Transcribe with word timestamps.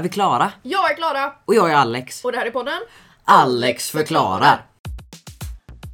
Är 0.00 0.02
vi 0.02 0.08
klara? 0.08 0.52
Jag 0.62 0.90
är 0.90 0.96
Klara 0.96 1.32
Och 1.44 1.54
jag 1.54 1.70
är 1.70 1.74
Alex. 1.74 2.24
och 2.24 2.32
det 2.32 2.38
här 2.38 2.46
är 2.46 2.50
podden 2.50 2.80
Alex 3.24 3.90
förklarar. 3.90 4.66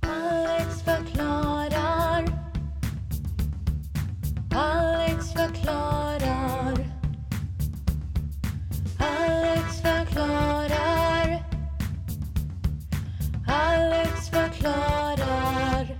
Alex 0.02 0.84
förklarar. 0.84 2.24
Alex 4.54 5.32
förklarar. 5.32 6.86
Alex 9.00 9.80
förklarar. 9.82 11.42
Alex 13.48 14.30
förklarar. 14.30 15.96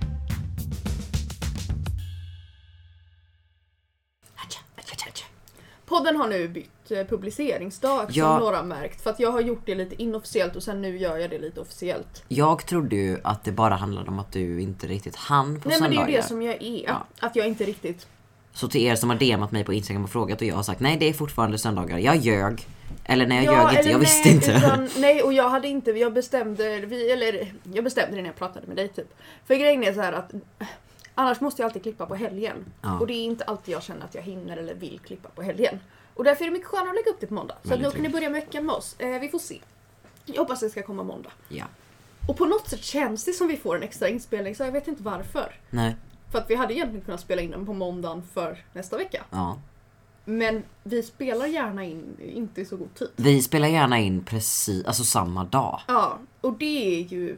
Podden 5.85 6.15
har 6.15 6.27
nu 6.27 6.47
bytt 6.47 6.76
publiceringsdag 6.89 8.05
Ja. 8.09 8.25
som 8.35 8.39
några 8.39 8.57
har 8.57 8.63
märkt. 8.63 9.01
För 9.01 9.09
att 9.09 9.19
jag 9.19 9.31
har 9.31 9.41
gjort 9.41 9.61
det 9.65 9.75
lite 9.75 10.01
inofficiellt 10.03 10.55
och 10.55 10.63
sen 10.63 10.81
nu 10.81 10.97
gör 10.97 11.17
jag 11.17 11.29
det 11.29 11.37
lite 11.39 11.59
officiellt. 11.61 12.23
Jag 12.27 12.65
trodde 12.65 12.95
ju 12.95 13.17
att 13.23 13.43
det 13.43 13.51
bara 13.51 13.75
handlade 13.75 14.07
om 14.09 14.19
att 14.19 14.31
du 14.31 14.61
inte 14.61 14.87
riktigt 14.87 15.15
hann 15.15 15.59
på 15.59 15.69
Nej 15.69 15.79
men 15.81 15.89
det 15.91 15.95
är 15.95 15.97
söndagar. 15.97 16.09
ju 16.11 16.17
det 16.21 16.23
som 16.27 16.41
jag 16.41 16.61
är. 16.61 16.83
Ja. 16.87 17.05
Att 17.19 17.35
jag 17.35 17.47
inte 17.47 17.63
riktigt... 17.63 18.07
Så 18.53 18.67
till 18.67 18.81
er 18.81 18.95
som 18.95 19.09
har 19.09 19.17
DMat 19.17 19.51
mig 19.51 19.63
på 19.63 19.73
Instagram 19.73 20.03
och 20.03 20.09
frågat 20.09 20.41
och 20.41 20.47
jag 20.47 20.55
har 20.55 20.63
sagt 20.63 20.79
nej 20.79 20.97
det 20.97 21.09
är 21.09 21.13
fortfarande 21.13 21.57
söndagar. 21.57 21.97
Jag 21.97 22.15
ljög. 22.15 22.67
Eller 23.05 23.27
nej 23.27 23.45
jag 23.45 23.53
Ja, 23.55 23.71
ljög 23.71 23.79
inte, 23.79 23.89
jag 23.89 23.97
nej, 23.99 24.05
visste 24.05 24.29
inte. 24.29 24.51
Utan, 24.51 24.89
nej 25.01 25.23
och 25.23 25.33
jag 25.33 25.49
hade 25.49 25.67
inte, 25.67 25.91
jag 25.91 26.13
bestämde, 26.13 26.79
vi, 26.79 27.11
eller 27.11 27.53
jag 27.73 27.83
bestämde 27.83 28.15
det 28.15 28.21
när 28.21 28.29
jag 28.29 28.35
pratade 28.35 28.67
med 28.67 28.75
dig 28.75 28.87
typ. 28.87 29.13
För 29.45 29.55
grejen 29.55 29.83
är 29.83 29.93
så 29.93 30.01
här 30.01 30.13
att 30.13 30.31
annars 31.15 31.41
måste 31.41 31.61
jag 31.61 31.67
alltid 31.67 31.83
klippa 31.83 32.05
på 32.05 32.15
helgen. 32.15 32.65
Ja. 32.81 32.99
Och 32.99 33.07
det 33.07 33.13
är 33.13 33.23
inte 33.25 33.43
alltid 33.43 33.73
jag 33.75 33.83
känner 33.83 34.05
att 34.05 34.15
jag 34.15 34.21
hinner 34.21 34.57
eller 34.57 34.73
vill 34.75 34.99
klippa 35.05 35.29
på 35.29 35.41
helgen. 35.41 35.79
Och 36.17 36.23
därför 36.23 36.43
är 36.43 36.47
det 36.47 36.53
mycket 36.53 36.67
skönare 36.67 36.89
att 36.89 36.95
lägga 36.95 37.09
upp 37.09 37.19
det 37.19 37.27
på 37.27 37.33
måndag. 37.33 37.55
Så 37.63 37.73
att 37.73 37.79
nu 37.79 37.91
kan 37.91 38.01
ni 38.01 38.09
börja 38.09 38.29
med 38.29 38.41
veckan 38.41 38.65
med 38.65 38.75
oss. 38.75 38.95
Eh, 38.99 39.19
vi 39.19 39.29
får 39.29 39.39
se. 39.39 39.59
Jag 40.25 40.37
hoppas 40.39 40.59
det 40.59 40.69
ska 40.69 40.83
komma 40.83 41.03
måndag. 41.03 41.31
Ja. 41.49 41.65
Och 42.27 42.37
på 42.37 42.45
något 42.45 42.69
sätt 42.69 42.83
känns 42.83 43.25
det 43.25 43.33
som 43.33 43.47
vi 43.47 43.57
får 43.57 43.75
en 43.75 43.83
extra 43.83 44.09
inspelning 44.09 44.55
så 44.55 44.63
jag 44.63 44.71
vet 44.71 44.87
inte 44.87 45.03
varför. 45.03 45.59
Nej. 45.69 45.95
För 46.31 46.39
att 46.39 46.49
vi 46.49 46.55
hade 46.55 46.73
egentligen 46.73 47.05
kunnat 47.05 47.19
spela 47.19 47.41
in 47.41 47.51
den 47.51 47.65
på 47.65 47.73
måndagen 47.73 48.23
för 48.33 48.65
nästa 48.73 48.97
vecka. 48.97 49.23
Ja. 49.29 49.57
Men 50.25 50.63
vi 50.83 51.03
spelar 51.03 51.45
gärna 51.45 51.85
in, 51.85 52.17
inte 52.19 52.61
i 52.61 52.65
så 52.65 52.77
god 52.77 52.95
tid. 52.95 53.09
Vi 53.15 53.41
spelar 53.41 53.67
gärna 53.67 53.99
in 53.99 54.23
precis, 54.25 54.85
alltså 54.85 55.03
samma 55.03 55.43
dag. 55.43 55.81
Ja, 55.87 56.19
och 56.41 56.53
det 56.53 56.99
är 56.99 57.03
ju 57.07 57.37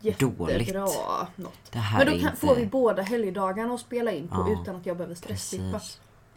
jättebra 0.00 0.46
Dåligt. 0.46 0.74
något. 1.36 1.72
Det 1.72 1.78
här 1.78 1.98
Men 1.98 2.06
då 2.06 2.12
kan, 2.20 2.30
inte... 2.30 2.46
får 2.46 2.54
vi 2.54 2.66
båda 2.66 3.02
helgdagarna 3.02 3.74
att 3.74 3.80
spela 3.80 4.12
in 4.12 4.28
på 4.28 4.34
Ja, 4.48 4.62
utan 4.62 4.76
att 4.76 4.86
jag 4.86 4.96
behöver 4.96 5.14
stressklippa. 5.14 5.80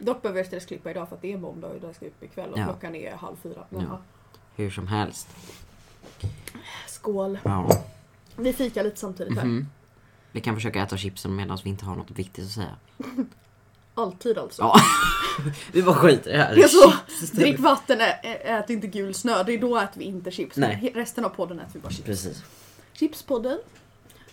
Dock 0.00 0.22
behöver 0.22 0.38
jag 0.40 0.46
stressklippa 0.46 0.90
idag 0.90 1.08
för 1.08 1.16
att 1.16 1.22
det 1.22 1.32
är 1.32 1.36
måndag 1.38 1.66
och 1.68 1.76
jag 1.82 1.94
ska 1.94 2.06
upp 2.06 2.22
ikväll 2.22 2.50
och 2.52 2.58
Ja. 2.58 2.64
klockan 2.64 2.94
är 2.94 3.14
halv 3.16 3.36
fyra. 3.42 3.64
Ja. 3.70 4.00
Hur 4.56 4.70
som 4.70 4.86
helst. 4.86 5.28
Skål. 6.88 7.38
Ja. 7.42 7.84
Vi 8.36 8.52
fikar 8.52 8.84
lite 8.84 8.96
samtidigt 9.00 9.38
här. 9.38 9.44
Mhm. 9.44 9.66
Vi 10.32 10.40
kan 10.40 10.54
försöka 10.54 10.82
äta 10.82 10.96
chipsen 10.96 11.36
medan 11.36 11.58
vi 11.64 11.70
inte 11.70 11.84
har 11.84 11.96
något 11.96 12.10
viktigt 12.10 12.44
att 12.44 12.50
säga. 12.50 12.76
Alltid 13.94 14.38
alltså. 14.38 14.62
Ja. 14.62 14.76
vi 15.72 15.82
bara 15.82 15.94
skiter 15.94 16.30
i 16.30 16.36
det 16.36 16.42
här. 16.42 16.54
Det 16.54 16.62
är 16.62 16.68
så, 16.68 16.92
drick 17.36 17.58
vatten, 17.60 18.00
ä- 18.00 18.20
ät 18.44 18.70
inte 18.70 18.86
gul 18.86 19.14
snö. 19.14 19.42
Det 19.42 19.52
är 19.52 19.58
då 19.58 19.78
äter 19.78 19.98
vi 19.98 20.04
inte 20.04 20.30
chips. 20.30 20.56
Nej. 20.56 20.92
Resten 20.94 21.24
av 21.24 21.28
podden 21.28 21.58
äter 21.60 21.70
vi 21.72 21.80
bara 21.80 21.90
chips. 21.90 22.04
Precis. 22.06 22.42
Chipspodden. 22.92 23.58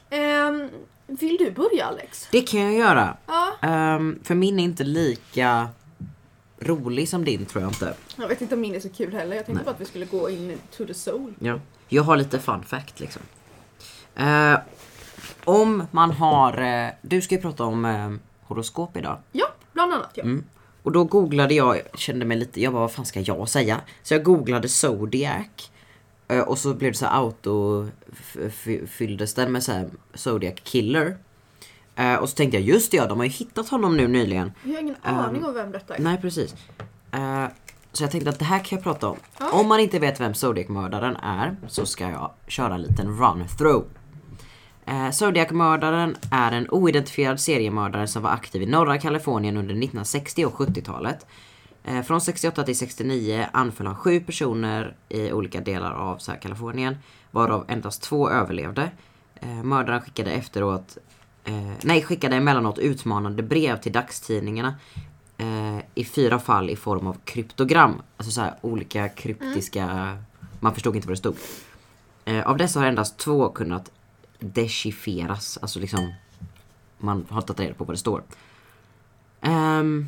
Ehm, 0.09 0.69
vill 1.07 1.37
du 1.37 1.51
börja 1.51 1.85
Alex? 1.85 2.27
Det 2.31 2.41
kan 2.41 2.59
jag 2.59 2.73
göra. 2.73 3.17
Ja. 3.25 3.53
Ehm, 3.61 4.19
för 4.23 4.35
min 4.35 4.59
är 4.59 4.63
inte 4.63 4.83
lika 4.83 5.69
rolig 6.59 7.09
som 7.09 7.25
din 7.25 7.45
tror 7.45 7.63
jag 7.63 7.71
inte. 7.71 7.93
Jag 8.15 8.27
vet 8.27 8.41
inte 8.41 8.55
om 8.55 8.61
min 8.61 8.75
är 8.75 8.79
så 8.79 8.89
kul 8.89 9.13
heller. 9.13 9.35
Jag 9.35 9.45
tänkte 9.45 9.53
Nej. 9.53 9.65
bara 9.65 9.71
att 9.71 9.81
vi 9.81 9.85
skulle 9.85 10.05
gå 10.05 10.29
in 10.29 10.57
to 10.77 10.85
the 10.85 10.93
soul. 10.93 11.33
Ja. 11.39 11.59
Jag 11.89 12.03
har 12.03 12.17
lite 12.17 12.39
fun 12.39 12.63
fact 12.63 12.99
liksom. 12.99 13.21
Eh, 14.15 14.57
om 15.43 15.87
man 15.91 16.11
har... 16.11 16.57
eh, 16.61 16.89
du 17.01 17.21
ska 17.21 17.35
ju 17.35 17.41
prata 17.41 17.63
om 17.63 17.85
eh, 17.85 18.11
horoskop 18.47 18.97
idag. 18.97 19.17
Ja, 19.31 19.47
bland 19.73 19.93
annat 19.93 20.11
ja. 20.13 20.23
Mm. 20.23 20.43
Och 20.83 20.91
då 20.91 21.03
googlade 21.03 21.53
jag, 21.53 21.81
kände 21.95 22.25
mig 22.25 22.37
lite, 22.37 22.61
jag 22.61 22.73
bara 22.73 22.79
vad 22.81 22.91
fan 22.91 23.05
ska 23.05 23.19
jag 23.19 23.49
säga? 23.49 23.81
Så 24.03 24.13
jag 24.13 24.23
googlade 24.23 24.69
Zodiac. 24.69 25.71
Eh, 26.27 26.39
Och 26.39 26.57
så 26.57 26.73
blev 26.73 26.91
det 26.91 26.97
så 26.97 27.05
här 27.05 27.13
auto 27.17 27.87
f- 28.11 28.37
f- 28.45 28.89
fylldes 28.89 29.33
den 29.33 29.51
med 29.51 29.63
så 29.63 29.71
här 29.71 29.89
Zodiac 30.13 30.55
killer. 30.63 31.17
Eh, 31.95 32.15
Och 32.15 32.29
så 32.29 32.35
tänkte 32.35 32.57
jag 32.57 32.65
just 32.67 32.91
det 32.91 32.97
ja, 32.97 33.05
de 33.07 33.17
har 33.17 33.25
ju 33.25 33.31
hittat 33.31 33.69
honom 33.69 33.97
nu 33.97 34.07
nyligen. 34.07 34.51
Jag 34.63 34.73
har 34.73 34.79
ingen 34.79 34.95
Ehm, 35.03 35.15
aning 35.15 35.45
om 35.45 35.53
vem 35.53 35.71
detta 35.71 35.95
är. 35.95 35.99
Nej 36.01 36.17
precis. 36.21 36.55
Eh, 37.11 37.45
så 37.91 38.03
jag 38.03 38.11
tänkte 38.11 38.29
att 38.29 38.39
det 38.39 38.45
här 38.45 38.59
kan 38.59 38.75
jag 38.77 38.83
prata 38.83 39.07
om. 39.07 39.17
Ja. 39.39 39.51
Om 39.51 39.67
man 39.67 39.79
inte 39.79 39.99
vet 39.99 40.19
vem 40.19 40.33
Zodiac-mördaren 40.33 41.15
är 41.15 41.55
så 41.67 41.85
ska 41.85 42.09
jag 42.09 42.31
köra 42.47 42.75
en 42.75 42.81
liten 42.81 43.07
run-through. 43.07 43.83
Eh, 44.85 45.11
Zodiac-mördaren 45.11 46.15
är 46.31 46.51
en 46.51 46.69
oidentifierad 46.69 47.39
seriemördare 47.39 48.07
som 48.07 48.23
var 48.23 48.29
aktiv 48.29 48.61
i 48.61 48.65
norra 48.65 48.97
Kalifornien 48.97 49.57
under 49.57 49.73
1960 49.73 50.45
och 50.45 50.53
70-talet. 50.53 51.25
Eh, 51.87 52.01
från 52.01 52.21
68 52.21 52.63
till 52.63 52.77
69 52.77 53.47
anföll 53.51 53.87
han 53.87 53.95
sju 53.95 54.19
personer 54.19 54.95
i 55.09 55.31
olika 55.31 55.61
delar 55.61 55.91
av 55.91 56.17
så 56.17 56.31
här, 56.31 56.39
Kalifornien, 56.39 56.97
varav 57.31 57.65
endast 57.67 58.01
två 58.01 58.29
överlevde. 58.29 58.91
Eh, 59.35 59.63
mördaren 59.63 60.01
skickade 60.01 60.31
efteråt, 60.31 60.97
eh, 61.43 61.71
nej 61.83 62.03
skickade 62.03 62.35
emellanåt 62.35 62.79
utmanande 62.79 63.43
brev 63.43 63.81
till 63.81 63.91
dagstidningarna 63.91 64.75
eh, 65.37 65.77
i 65.95 66.05
fyra 66.05 66.39
fall 66.39 66.69
i 66.69 66.75
form 66.75 67.07
av 67.07 67.17
kryptogram. 67.23 68.01
Alltså 68.17 68.31
så 68.31 68.41
här 68.41 68.55
olika 68.61 69.09
kryptiska, 69.09 70.17
man 70.59 70.73
förstod 70.73 70.95
inte 70.95 71.07
vad 71.07 71.13
det 71.13 71.19
stod. 71.19 71.35
Eh, 72.25 72.47
av 72.47 72.57
dessa 72.57 72.79
har 72.79 72.87
endast 72.87 73.17
två 73.17 73.49
kunnat 73.49 73.91
dechiffreras, 74.39 75.57
alltså 75.61 75.79
liksom 75.79 76.13
man 76.97 77.25
har 77.29 77.41
tagit 77.41 77.59
reda 77.59 77.73
på 77.73 77.83
vad 77.83 77.93
det 77.93 77.99
står. 77.99 78.23
Um, 79.41 80.07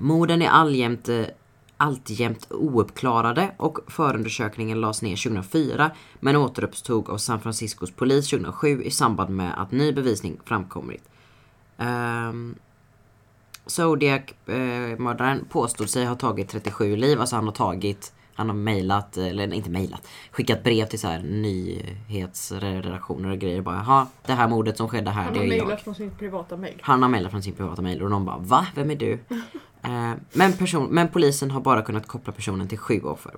morden 0.00 0.42
är 0.42 0.48
alltjämt, 0.48 1.08
eh, 1.08 1.24
alltjämt 1.76 2.46
ouppklarade 2.50 3.50
och 3.56 3.78
förundersökningen 3.86 4.80
lades 4.80 5.02
ner 5.02 5.16
2004 5.16 5.90
men 6.20 6.36
återuppstod 6.36 7.08
av 7.08 7.18
San 7.18 7.40
Franciscos 7.40 7.90
polis 7.90 8.30
2007 8.30 8.82
i 8.82 8.90
samband 8.90 9.30
med 9.30 9.62
att 9.62 9.72
ny 9.72 9.92
bevisning 9.92 10.40
framkommit. 10.44 11.02
Um, 11.76 12.54
Zodiac-mördaren 13.66 15.44
påstod 15.50 15.90
sig 15.90 16.04
ha 16.04 16.14
tagit 16.14 16.48
37 16.48 16.96
liv, 16.96 17.20
alltså 17.20 17.36
han 17.36 17.44
har 17.44 17.52
tagit 17.52 18.12
han 18.38 18.48
har 18.48 18.56
mejlat, 18.56 19.16
eller 19.16 19.54
inte 19.54 19.70
mejlat, 19.70 20.08
skickat 20.30 20.64
brev 20.64 20.86
till 20.86 20.98
så 20.98 21.08
här 21.08 21.22
nyhetsredaktioner 21.22 23.30
och 23.30 23.38
grejer 23.38 23.62
bara 23.62 23.76
Jaha, 23.76 24.06
det 24.26 24.32
här 24.32 24.48
mordet 24.48 24.76
som 24.76 24.88
skedde 24.88 25.10
här, 25.10 25.22
Han 25.22 25.32
det 25.32 25.38
har 25.38 25.46
är 25.46 25.50
jag. 25.50 25.66
mejlat 25.66 25.82
från 25.82 25.94
sin 25.94 26.10
privata 26.10 26.56
mejl. 26.56 26.78
Han 26.82 27.02
har 27.02 27.08
mejlat 27.08 27.30
från 27.30 27.42
sin 27.42 27.54
privata 27.54 27.82
mejl 27.82 28.02
och 28.02 28.10
de 28.10 28.24
bara 28.24 28.38
va? 28.38 28.66
Vem 28.74 28.90
är 28.90 28.96
du? 28.96 29.18
Eh, 29.82 30.12
men, 30.32 30.52
person, 30.52 30.86
men 30.90 31.08
polisen 31.08 31.50
har 31.50 31.60
bara 31.60 31.82
kunnat 31.82 32.06
koppla 32.06 32.32
personen 32.32 32.68
till 32.68 32.78
sju 32.78 33.00
offer. 33.02 33.34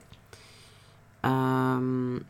Ehm, 1.22 2.24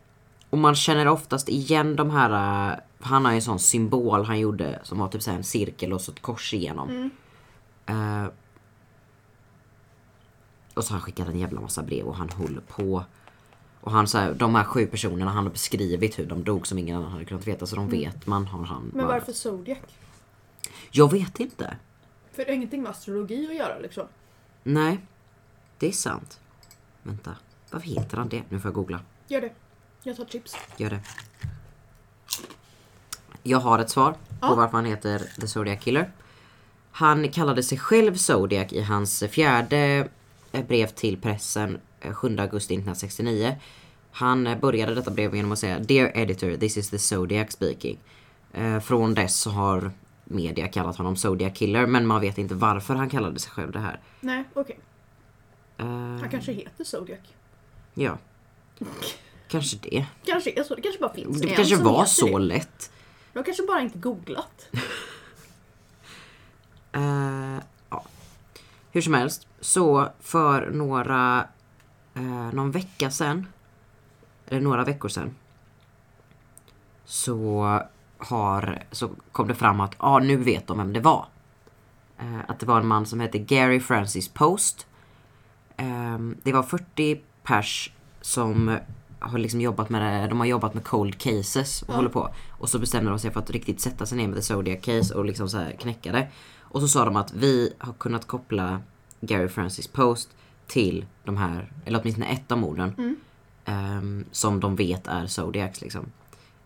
och 0.50 0.58
man 0.58 0.74
känner 0.74 1.08
oftast 1.08 1.48
igen 1.48 1.96
de 1.96 2.10
här, 2.10 2.30
eh, 2.70 2.78
han 3.00 3.24
har 3.24 3.32
ju 3.32 3.36
en 3.36 3.42
sån 3.42 3.58
symbol 3.58 4.24
han 4.24 4.40
gjorde 4.40 4.80
som 4.82 4.98
var 4.98 5.08
typ 5.08 5.22
så 5.22 5.30
en 5.30 5.44
cirkel 5.44 5.92
och 5.92 6.00
så 6.00 6.12
ett 6.12 6.22
kors 6.22 6.54
igenom. 6.54 7.10
Eh, 7.86 8.26
och 10.74 10.84
så 10.84 10.92
har 10.92 10.98
han 10.98 11.00
skickat 11.00 11.28
en 11.28 11.38
jävla 11.38 11.60
massa 11.60 11.82
brev 11.82 12.06
och 12.06 12.16
han 12.16 12.28
håller 12.30 12.60
på. 12.60 13.04
Och 13.80 13.92
han 13.92 14.08
så 14.08 14.18
här, 14.18 14.34
de 14.34 14.54
här 14.54 14.64
sju 14.64 14.86
personerna, 14.86 15.30
han 15.30 15.44
har 15.44 15.52
beskrivit 15.52 16.18
hur 16.18 16.26
de 16.26 16.44
dog 16.44 16.66
som 16.66 16.78
ingen 16.78 16.96
annan 16.96 17.12
hade 17.12 17.24
kunnat 17.24 17.46
veta 17.46 17.66
så 17.66 17.76
de 17.76 17.88
vet 17.88 18.26
man 18.26 18.46
har 18.46 18.64
han 18.64 18.90
Men 18.94 19.06
varför 19.06 19.32
Zodiac? 19.32 19.78
Jag 20.90 21.10
vet 21.10 21.40
inte. 21.40 21.76
För 22.32 22.44
det 22.44 22.50
har 22.50 22.54
ingenting 22.56 22.82
med 22.82 22.90
astrologi 22.90 23.46
att 23.50 23.54
göra 23.56 23.78
liksom. 23.78 24.06
Nej, 24.62 24.98
det 25.78 25.86
är 25.88 25.92
sant. 25.92 26.40
Vänta, 27.02 27.36
varför 27.70 27.86
heter 27.88 28.16
han 28.16 28.28
det? 28.28 28.42
Nu 28.48 28.60
får 28.60 28.68
jag 28.68 28.74
googla. 28.74 29.00
Gör 29.28 29.40
det. 29.40 29.52
Jag 30.02 30.16
tar 30.16 30.24
chips. 30.24 30.56
Gör 30.76 30.90
det. 30.90 31.00
Jag 33.42 33.58
har 33.58 33.78
ett 33.78 33.90
svar 33.90 34.12
på 34.12 34.18
Ja. 34.40 34.54
varför 34.54 34.76
han 34.76 34.84
heter 34.84 35.18
The 35.40 35.46
Zodiac 35.48 35.80
Killer. 35.84 36.10
Han 36.90 37.28
kallade 37.28 37.62
sig 37.62 37.78
själv 37.78 38.14
Zodiac 38.16 38.72
i 38.72 38.80
hans 38.82 39.24
fjärde 39.30 40.08
eh, 40.52 40.64
brev 40.66 40.86
till 40.86 41.20
pressen 41.20 41.78
eh, 42.00 42.12
7 42.14 42.28
augusti 42.38 42.74
1969. 42.74 43.56
Han 44.12 44.46
eh, 44.46 44.58
började 44.58 44.94
detta 44.94 45.10
brev 45.10 45.34
genom 45.36 45.52
att 45.52 45.58
säga 45.58 45.78
Dear 45.78 46.12
editor, 46.18 46.56
this 46.56 46.76
is 46.76 46.90
the 46.90 46.98
Zodiac 46.98 47.52
speaking. 47.52 47.98
Eh, 48.52 48.80
Från 48.80 49.14
dess 49.14 49.40
så 49.40 49.50
har 49.50 49.90
media 50.30 50.68
kallat 50.68 50.96
honom 50.96 51.16
Zodiac 51.16 51.58
Killer 51.58 51.86
men 51.86 52.06
man 52.06 52.20
vet 52.20 52.38
inte 52.38 52.54
varför 52.54 52.94
han 52.94 53.10
kallade 53.10 53.38
sig 53.40 53.52
själv 53.52 53.72
det 53.72 53.78
här. 53.78 54.00
Nej, 54.20 54.44
okej. 54.54 54.78
Eh, 55.78 55.86
Han 55.86 56.28
kanske 56.30 56.52
heter 56.52 56.84
Zodiac. 56.84 57.18
Ja. 57.94 58.18
Kanske 59.48 59.76
det. 59.82 60.06
Kanske 60.24 60.50
är 60.60 60.62
så. 60.62 60.74
Det 60.74 60.82
kanske 60.82 61.00
bara 61.00 61.12
finns 61.14 61.40
Det 61.40 61.48
en 61.50 61.56
kanske 61.56 61.76
som 61.76 61.84
var 61.84 61.92
heter 62.00 62.06
så 62.10 62.38
det. 62.38 62.44
lätt. 62.44 62.92
De 63.32 63.44
kanske 63.44 63.62
bara 63.66 63.80
inte 63.80 63.98
googlat. 63.98 64.68
Eh, 66.92 67.58
ja. 67.90 68.04
Hur 68.92 69.00
som 69.00 69.14
helst, 69.14 69.48
så 69.60 70.08
för 70.20 70.70
några 70.70 71.48
eh, 72.14 72.52
någon 72.52 72.70
vecka 72.70 73.10
sen, 73.10 73.46
eller 74.46 74.60
några 74.60 74.84
veckor 74.84 75.08
sen, 75.08 75.34
så 77.04 77.82
har, 78.20 78.82
så 78.90 79.10
kom 79.32 79.48
det 79.48 79.54
fram 79.54 79.80
att, 79.80 79.94
ah, 79.98 80.18
nu 80.18 80.36
vet 80.36 80.66
de 80.66 80.78
vem 80.78 80.92
det 80.92 81.00
var. 81.00 81.26
Eh, 82.18 82.40
att 82.48 82.60
det 82.60 82.66
var 82.66 82.80
en 82.80 82.86
man 82.86 83.06
som 83.06 83.20
hette 83.20 83.38
Gary 83.38 83.80
Francis 83.80 84.28
Post. 84.28 84.86
Ehm, 85.76 86.36
det 86.42 86.52
var 86.52 86.62
40 86.62 87.20
pers 87.42 87.92
som 88.20 88.78
har 89.18 89.38
liksom 89.38 89.60
jobbat 89.60 89.90
med 89.90 90.30
de 90.30 90.38
har 90.40 90.46
jobbat 90.46 90.74
med 90.74 90.84
cold 90.84 91.18
cases 91.18 91.82
och 91.82 91.94
håller 91.94 92.08
på. 92.08 92.30
Och 92.50 92.68
så 92.68 92.78
bestämde 92.78 93.10
de 93.10 93.18
sig 93.18 93.30
för 93.30 93.40
att 93.40 93.50
riktigt 93.50 93.80
sätta 93.80 94.06
sig 94.06 94.18
ner 94.18 94.28
med 94.28 94.36
the 94.36 94.42
Zodiac 94.42 94.84
case 94.84 95.14
och 95.14 95.24
liksom 95.24 95.48
så 95.48 95.58
här 95.58 95.72
knäcka 95.72 96.12
det. 96.12 96.28
Och 96.60 96.80
så 96.80 96.88
sa 96.88 97.04
de 97.04 97.16
att 97.16 97.32
vi 97.32 97.72
har 97.78 97.92
kunnat 97.92 98.26
koppla 98.26 98.80
Gary 99.20 99.48
Francis 99.48 99.86
Post 99.86 100.28
till 100.66 101.06
de 101.24 101.36
här, 101.36 101.72
eller 101.84 102.00
åtminstone 102.00 102.26
ett 102.26 102.52
av 102.52 102.58
morden. 102.58 102.92
ehm, 103.64 104.24
som 104.32 104.60
de 104.60 104.76
vet 104.76 105.06
är 105.06 105.26
Zodiacs 105.26 105.80
liksom. 105.80 106.06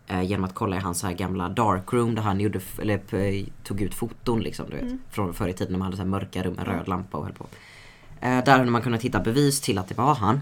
Eh, 0.06 0.22
genom 0.22 0.44
att 0.44 0.54
kolla 0.54 0.76
i 0.76 0.78
hans 0.78 0.98
så 0.98 1.06
här 1.06 1.14
gamla 1.14 1.48
darkroom 1.48 2.14
där 2.14 2.22
han 2.22 2.40
gjorde, 2.40 2.60
eller, 2.78 3.44
tog 3.64 3.80
ut 3.80 3.94
foton 3.94 4.40
liksom 4.40 4.70
du 4.70 4.76
vet. 4.76 4.92
Från 5.10 5.34
förr 5.34 5.48
i 5.48 5.52
tiden 5.52 5.72
när 5.72 5.78
man 5.78 5.84
hade 5.86 5.96
så 5.96 6.02
här 6.02 6.10
mörka 6.10 6.42
rum 6.42 6.54
med 6.54 6.66
röd 6.66 6.88
lampa 6.88 7.18
och 7.18 7.24
höll 7.24 7.32
på. 7.32 7.46
Eh, 8.20 8.44
där 8.44 8.58
hade 8.58 8.70
man 8.70 8.82
kunnat 8.82 9.02
hitta 9.02 9.20
bevis 9.20 9.60
till 9.60 9.78
att 9.78 9.88
det 9.88 9.94
var 9.94 10.14
han. 10.14 10.40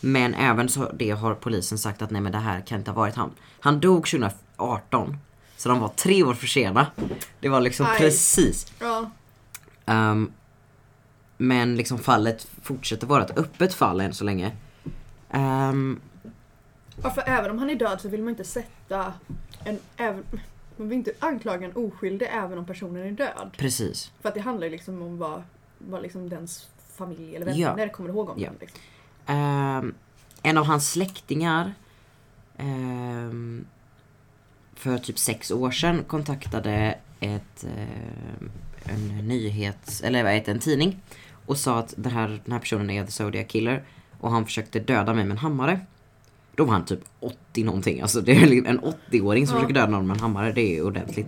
Men 0.00 0.34
även 0.34 0.68
så 0.68 0.92
det 0.92 1.10
har 1.10 1.34
polisen 1.34 1.78
sagt 1.78 2.02
att 2.02 2.10
nej 2.10 2.20
men 2.20 2.32
det 2.32 2.38
här 2.38 2.60
kan 2.60 2.78
inte 2.78 2.90
ha 2.90 2.96
varit 2.96 3.14
han. 3.14 3.30
Han 3.60 3.80
dog 3.80 4.06
2018. 4.06 5.18
Så 5.56 5.68
de 5.68 5.80
var 5.80 5.88
tre 5.88 6.22
år 6.22 6.34
för 6.34 6.46
sena. 6.46 6.86
Det 7.40 7.48
var 7.48 7.60
liksom 7.60 7.86
Aj. 7.86 7.98
precis. 7.98 8.72
Ja. 8.80 9.10
Ehm, 9.86 10.32
men 11.36 11.76
liksom 11.76 11.98
fallet 11.98 12.46
fortsätter 12.62 13.06
vara 13.06 13.24
ett 13.24 13.38
öppet 13.38 13.74
fall 13.74 14.00
än 14.00 14.14
så 14.14 14.24
länge. 14.24 14.52
Ehm, 15.30 16.00
Ja, 17.02 17.10
för 17.10 17.22
även 17.26 17.50
om 17.50 17.58
han 17.58 17.70
är 17.70 17.74
död 17.74 18.00
så 18.00 18.08
vill 18.08 18.22
man 18.22 18.28
inte 18.28 18.44
sätta 18.44 18.68
en... 19.64 19.78
Även, 19.96 20.24
man 20.76 20.88
vill 20.88 20.98
inte 20.98 21.12
anklaga 21.18 21.66
en 21.66 21.72
oskyldig 21.76 22.28
även 22.32 22.58
om 22.58 22.66
personen 22.66 23.02
är 23.06 23.10
död. 23.10 23.50
precis. 23.56 24.12
För 24.22 24.28
att 24.28 24.34
det 24.34 24.40
handlar 24.40 24.64
ju 24.66 24.70
liksom 24.70 25.02
om 25.02 25.18
vad, 25.18 25.42
vad 25.78 26.02
liksom 26.02 26.28
dens 26.28 26.68
familj 26.96 27.36
eller 27.36 27.52
Ja. 27.54 27.74
vänner 27.74 27.88
kommer 27.88 28.08
ihåg 28.10 28.30
om 28.30 28.38
Ja. 28.40 28.48
den. 28.48 28.56
Liksom. 28.60 28.80
Ehm, 29.26 29.94
en 30.42 30.58
av 30.58 30.64
hans 30.66 30.90
släktingar 30.92 31.74
ehm, 32.56 33.64
för 34.74 34.98
typ 34.98 35.18
sex 35.18 35.50
år 35.50 35.70
sedan 35.70 36.04
kontaktade 36.06 36.98
ett, 37.20 37.64
ehm, 37.64 38.50
en 38.84 39.28
nyhets, 39.28 40.00
eller 40.00 40.24
det, 40.24 40.48
en 40.48 40.58
tidning 40.58 41.00
och 41.46 41.58
sa 41.58 41.78
att 41.78 41.94
den 41.96 42.12
här, 42.12 42.40
den 42.44 42.52
här 42.52 42.58
personen 42.60 42.90
är 42.90 43.04
the 43.04 43.10
Zodiac 43.12 43.46
Killer 43.48 43.82
och 44.20 44.30
han 44.30 44.44
försökte 44.44 44.80
döda 44.80 45.14
mig 45.14 45.24
med 45.24 45.30
en 45.32 45.38
hammare. 45.38 45.80
Då 46.56 46.64
var 46.64 46.72
han 46.72 46.84
typ 46.84 47.00
80 47.20 47.64
någonting, 47.64 48.00
alltså 48.00 48.20
det 48.20 48.32
är 48.32 48.66
en 48.66 48.80
80-åring 48.80 49.46
som 49.46 49.56
Ja. 49.56 49.60
försöker 49.60 49.74
döda 49.80 49.92
någon 49.92 50.06
med 50.06 50.14
en 50.16 50.20
hammare, 50.20 50.52
det 50.52 50.76
är 50.78 50.82
ordentligt. 50.86 51.26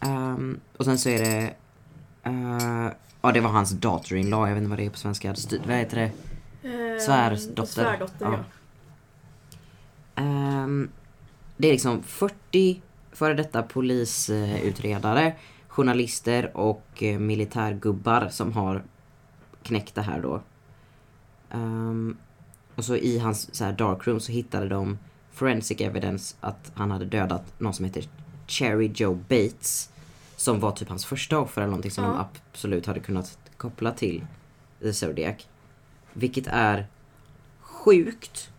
Ehm, 0.00 0.60
och 0.76 0.84
sen 0.84 0.98
så 0.98 1.08
är 1.08 1.18
det, 1.18 1.54
eh, 2.22 2.92
ja 3.22 3.32
det 3.32 3.40
var 3.40 3.50
hans 3.50 3.70
daughter-in-law, 3.70 4.48
jag 4.48 4.54
vet 4.54 4.62
inte 4.62 4.70
vad 4.70 4.78
det 4.78 4.86
är 4.86 4.90
på 4.90 4.98
svenska, 4.98 5.34
Styr, 5.34 5.62
vad 5.66 5.76
heter 5.76 5.96
det? 5.96 6.12
Ehm, 6.68 7.00
Svärdotter. 7.00 7.64
Svärdotter, 7.66 8.16
ja. 8.26 8.32
Ja. 8.32 8.44
Ehm, 10.22 10.88
det 11.56 11.68
är 11.68 11.72
liksom 11.72 12.02
40 12.02 12.82
före 13.12 13.34
detta 13.34 13.62
polisutredare, 13.62 15.32
journalister 15.68 16.56
och 16.56 17.02
eh, 17.02 17.18
militärgubbar 17.18 18.28
som 18.28 18.52
har 18.52 18.82
knäckt 19.62 19.94
det 19.94 20.02
här 20.02 20.20
då. 20.20 20.40
Ehm, 21.50 22.16
och 22.82 22.86
så 22.86 22.96
i 22.96 23.18
hans 23.18 23.54
så 23.54 23.64
här 23.64 23.72
darkroom 23.72 24.20
så 24.20 24.32
hittade 24.32 24.68
de 24.68 24.98
forensic 25.32 25.80
evidence 25.80 26.36
att 26.40 26.72
han 26.74 26.90
hade 26.90 27.04
dödat 27.04 27.60
någon 27.60 27.74
som 27.74 27.84
heter 27.84 28.08
Cherry 28.46 28.90
Joe 28.94 29.14
Bates. 29.14 29.90
Som 30.36 30.60
var 30.60 30.72
typ 30.72 30.88
hans 30.88 31.04
första 31.04 31.38
offer 31.38 31.60
eller 31.62 31.70
någonting 31.70 31.90
som 31.90 32.04
Ja. 32.04 32.10
de 32.10 32.18
absolut 32.52 32.86
hade 32.86 33.00
kunnat 33.00 33.38
koppla 33.56 33.92
till 33.92 34.26
The 34.80 34.92
Zodiac. 34.92 35.46
Vilket 36.12 36.46
är 36.46 36.86
sjukt. 37.60 38.50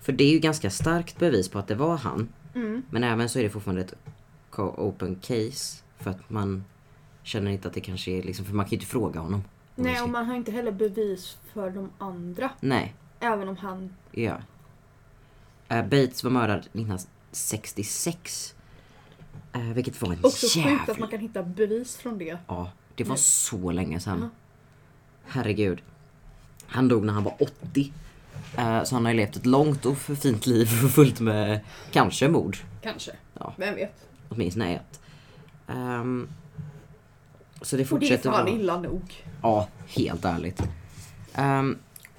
För 0.00 0.12
det 0.12 0.24
är 0.24 0.30
ju 0.30 0.38
ganska 0.38 0.70
starkt 0.70 1.18
bevis 1.18 1.48
på 1.48 1.58
att 1.58 1.68
det 1.68 1.74
var 1.74 1.96
han. 1.96 2.28
Mm. 2.54 2.82
Men 2.90 3.04
även 3.04 3.28
så 3.28 3.38
är 3.38 3.42
det 3.42 3.50
fortfarande 3.50 3.82
ett 3.82 3.94
open 4.56 5.16
case. 5.16 5.82
För 5.98 6.10
att 6.10 6.30
man 6.30 6.64
känner 7.22 7.50
inte 7.50 7.68
att 7.68 7.74
det 7.74 7.80
kanske 7.80 8.10
är 8.10 8.22
liksom, 8.22 8.44
för 8.46 8.54
man 8.54 8.64
kan 8.64 8.70
ju 8.70 8.76
inte 8.76 8.86
fråga 8.86 9.20
honom. 9.20 9.44
Nej, 9.74 10.02
och 10.02 10.08
man 10.08 10.26
har 10.26 10.34
inte 10.36 10.52
heller 10.52 10.72
bevis 10.72 11.38
för 11.52 11.70
de 11.70 11.90
andra. 11.98 12.50
Nej, 12.60 12.94
Även 13.20 13.48
om 13.48 13.56
han... 13.56 13.94
ja. 14.12 14.36
Eh, 15.68 15.82
Bates 15.82 16.24
var 16.24 16.30
mördad 16.30 16.58
1966. 16.58 18.54
Uh, 19.56 19.72
vilket 19.72 20.02
var 20.02 20.12
en 20.12 20.18
Också 20.24 20.46
sjukt 20.46 20.56
jävla... 20.56 20.92
att 20.92 20.98
man 20.98 21.08
kan 21.08 21.20
hitta 21.20 21.42
bevis 21.42 21.96
från 21.96 22.18
det. 22.18 22.38
Ja, 22.46 22.70
det 22.94 23.04
var 23.04 23.10
Nej. 23.10 23.18
så 23.18 23.70
länge 23.70 24.00
sedan. 24.00 24.20
Ja. 24.22 24.28
Herregud. 25.26 25.82
Han 26.66 26.88
dog 26.88 27.04
när 27.04 27.12
han 27.12 27.24
var 27.24 27.34
80. 27.42 27.92
Eh, 28.56 28.82
så 28.84 28.94
han 28.94 29.04
har 29.04 29.12
ju 29.12 29.16
levt 29.16 29.36
ett 29.36 29.46
långt 29.46 29.86
och 29.86 29.98
fint 29.98 30.46
liv 30.46 30.66
fullt 30.66 31.20
med 31.20 31.60
kanske 31.92 32.28
mord. 32.28 32.56
Kanske. 32.82 33.12
Ja. 33.34 33.54
Vem 33.56 33.74
vet? 33.74 34.06
Åtminstone 34.28 34.74
ett. 34.74 35.00
Ehm, 35.68 36.28
så 37.62 37.76
det 37.76 37.82
Och 37.92 37.98
det 38.00 38.06
är 38.06 38.08
fortsätter 38.08 38.30
fan 38.30 38.44
vara... 38.44 38.54
illa 38.54 38.80
nog. 38.80 39.24
Ja, 39.42 39.68
helt 39.86 40.24
ärligt. 40.24 40.62
Ehm, 41.34 41.78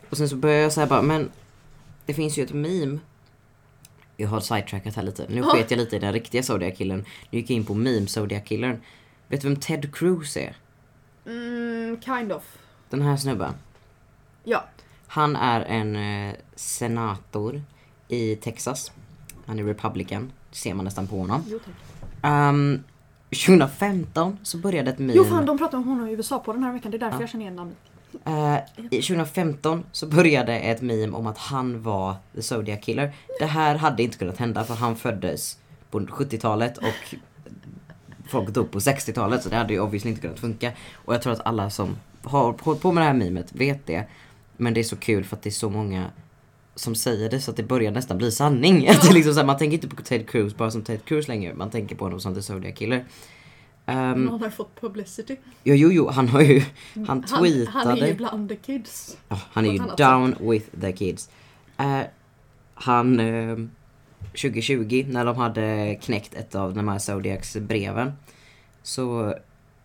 och 0.09 0.17
sen 0.17 0.29
så 0.29 0.35
börjar 0.35 0.57
jag 0.61 0.73
säga 0.73 0.87
bara, 0.87 1.01
men 1.01 1.31
det 2.05 2.13
finns 2.13 2.37
ju 2.37 2.43
ett 2.43 2.53
meme. 2.53 2.99
Jag 4.17 4.27
har 4.27 4.39
sidetrackat 4.39 4.95
här 4.95 5.03
lite. 5.03 5.25
Nu 5.29 5.43
sket 5.43 5.71
jag 5.71 5.77
lite 5.77 5.95
i 5.95 5.99
den 5.99 6.13
riktiga 6.13 6.43
Zodiac-killen. 6.43 7.05
Nu 7.31 7.39
gick 7.39 7.49
jag 7.49 7.55
in 7.55 7.65
på 7.65 7.73
meme 7.73 8.07
Zodiac-killern. 8.07 8.81
Vet 9.27 9.41
du 9.41 9.47
vem 9.47 9.57
Ted 9.59 9.95
Cruz 9.95 10.37
är? 10.37 10.55
Mm, 11.25 12.01
kind 12.01 12.31
of. 12.31 12.57
Den 12.89 13.01
här 13.01 13.17
snubben. 13.17 13.53
Ja. 14.43 14.63
Han 15.07 15.35
är 15.35 15.61
en 15.61 15.95
eh, 15.95 16.35
senator 16.55 17.61
i 18.07 18.35
Texas. 18.35 18.91
Han 19.45 19.59
är 19.59 19.63
republican. 19.63 20.31
Det 20.49 20.55
ser 20.57 20.73
man 20.73 20.85
nästan 20.85 21.07
på 21.07 21.17
honom. 21.19 21.43
Jo, 21.47 21.59
tack. 21.59 22.31
Um, 22.31 22.83
2015 23.29 24.37
så 24.43 24.57
började 24.57 24.89
ett 24.91 24.99
meme. 24.99 25.13
Jo 25.15 25.23
fan, 25.23 25.45
de 25.45 25.57
pratar 25.57 25.77
om 25.77 25.83
honom 25.83 26.07
i 26.07 26.11
USA 26.11 26.39
på 26.39 26.53
den 26.53 26.63
här 26.63 26.73
veckan. 26.73 26.91
Det 26.91 26.97
är 26.97 26.99
därför 26.99 27.17
Ja. 27.17 27.21
jag 27.21 27.29
känner 27.29 27.43
igen 27.43 27.55
namnet. 27.55 27.77
Eh, 28.25 28.57
I 28.91 29.01
2015 29.01 29.83
så 29.91 30.07
började 30.07 30.59
ett 30.59 30.81
meme 30.81 31.17
om 31.17 31.27
att 31.27 31.37
han 31.37 31.81
var 31.81 32.15
the 32.35 32.41
Zodiac 32.41 32.81
Killer. 32.81 33.15
Det 33.39 33.45
här 33.45 33.75
hade 33.75 34.03
inte 34.03 34.17
kunnat 34.17 34.37
hända 34.37 34.63
för 34.63 34.73
han 34.73 34.95
föddes 34.95 35.57
på 35.91 35.99
70-talet 35.99 36.77
och 36.77 37.15
folk 38.27 38.49
dog 38.49 38.71
på 38.71 38.79
60-talet 38.79 39.43
så 39.43 39.49
det 39.49 39.55
hade 39.55 39.73
ju 39.73 39.79
obviously 39.79 40.09
inte 40.09 40.21
kunnat 40.21 40.39
funka. 40.39 40.71
Och 40.93 41.13
jag 41.13 41.21
tror 41.21 41.33
att 41.33 41.45
alla 41.45 41.69
som 41.69 41.97
har 42.23 42.55
hållit 42.61 42.81
på 42.81 42.91
med 42.91 43.01
det 43.03 43.07
här 43.07 43.13
memet 43.13 43.51
vet 43.51 43.85
det. 43.85 44.03
Men 44.57 44.73
det 44.73 44.79
är 44.79 44.83
så 44.83 44.95
kul 44.95 45.23
för 45.23 45.35
att 45.35 45.41
det 45.41 45.49
är 45.49 45.51
så 45.51 45.69
många 45.69 46.05
som 46.75 46.95
säger 46.95 47.29
det 47.29 47.41
så 47.41 47.51
att 47.51 47.57
det 47.57 47.63
börjar 47.63 47.91
nästan 47.91 48.17
bli 48.17 48.31
sanning. 48.31 48.87
Att 48.89 49.01
det 49.01 49.13
liksom 49.13 49.33
så 49.33 49.39
här, 49.39 49.47
man 49.47 49.57
tänker 49.57 49.73
inte 49.73 49.87
på 49.87 50.01
Ted 50.01 50.29
Cruz 50.29 50.57
bara 50.57 50.71
som 50.71 50.83
Ted 50.83 51.05
Cruz 51.05 51.27
längre. 51.27 51.53
Man 51.53 51.69
tänker 51.69 51.95
på 51.95 52.05
honom 52.05 52.19
som 52.19 52.35
the 52.35 52.41
Zodiac 52.41 52.75
Killer. 52.75 53.05
Um, 53.89 54.27
han 54.27 54.41
har 54.41 54.49
fått 54.49 54.81
publicity. 54.81 55.35
jo, 55.63 55.75
jo, 55.75 55.91
jo, 55.91 56.07
han 56.09 56.27
har 56.27 56.41
ju, 56.41 56.61
han 57.07 57.23
tweetade. 57.23 57.69
Han, 57.71 57.87
han 57.87 57.97
är 57.97 58.07
ju 58.07 58.13
bland 58.13 58.49
the 58.49 58.55
kids. 58.55 59.17
Ja, 59.29 59.41
han 59.51 59.65
är 59.65 59.71
ju 59.71 59.79
down 59.97 60.35
with 60.39 60.65
the 60.81 60.91
kids. 60.91 61.29
Eh, 61.77 62.01
han, 62.73 63.19
eh, 63.19 63.57
2020 64.19 65.05
när 65.09 65.25
de 65.25 65.37
hade 65.37 65.97
knäckt 66.01 66.33
ett 66.33 66.55
av 66.55 66.73
de 66.73 66.87
här 66.87 66.99
Zodiacs 66.99 67.55
breven 67.55 68.11
så 68.83 69.35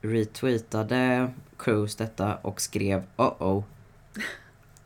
retweetade 0.00 1.30
Cruz 1.58 1.96
detta 1.96 2.34
och 2.34 2.60
skrev 2.60 3.02
oh 3.16 3.42
oh. 3.42 3.64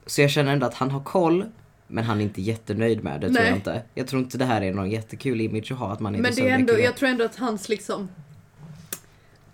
Så 0.06 0.20
jag 0.20 0.30
känner 0.30 0.52
ändå 0.52 0.66
att 0.66 0.74
han 0.74 0.90
har 0.90 1.00
koll 1.00 1.44
men 1.86 2.04
han 2.04 2.20
är 2.20 2.24
inte 2.24 2.42
jättenöjd 2.42 3.04
med 3.04 3.20
det 3.20 3.26
tror 3.26 3.38
Nej. 3.38 3.48
jag 3.48 3.56
inte. 3.58 3.82
Jag 3.94 4.06
tror 4.06 4.22
inte 4.22 4.38
det 4.38 4.44
här 4.44 4.62
är 4.62 4.72
någon 4.72 4.90
jättekul 4.90 5.40
image 5.40 5.72
att 5.72 5.78
ha 5.78 5.92
att 5.92 6.00
man 6.00 6.14
är 6.14 6.18
Men 6.18 6.34
det 6.34 6.48
är 6.48 6.54
ändå, 6.54 6.78
jag 6.78 6.96
tror 6.96 7.08
ändå 7.08 7.24
att 7.24 7.36
hans 7.36 7.68
liksom 7.68 8.08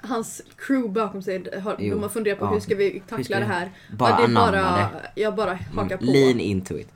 Hans 0.03 0.43
crew 0.57 0.93
bakom 0.93 1.23
sig, 1.23 1.61
har, 1.61 1.77
Jo, 1.79 1.95
de 1.95 2.03
har 2.03 2.09
funderat 2.09 2.39
på 2.39 2.45
ja. 2.45 2.51
hur 2.53 2.61
ska 2.61 2.75
vi 2.75 3.03
tackla 3.09 3.25
ska 3.25 3.39
det 3.39 3.45
här. 3.45 3.71
bara 3.99 4.11
ja, 4.11 4.17
det 4.17 4.23
är 4.23 4.35
bara, 4.35 4.53
det. 4.53 5.21
Jag 5.21 5.35
bara 5.35 5.59
hakar 5.75 5.97
på. 5.97 6.05
Lean 6.05 6.41
into 6.41 6.79
it. 6.79 6.89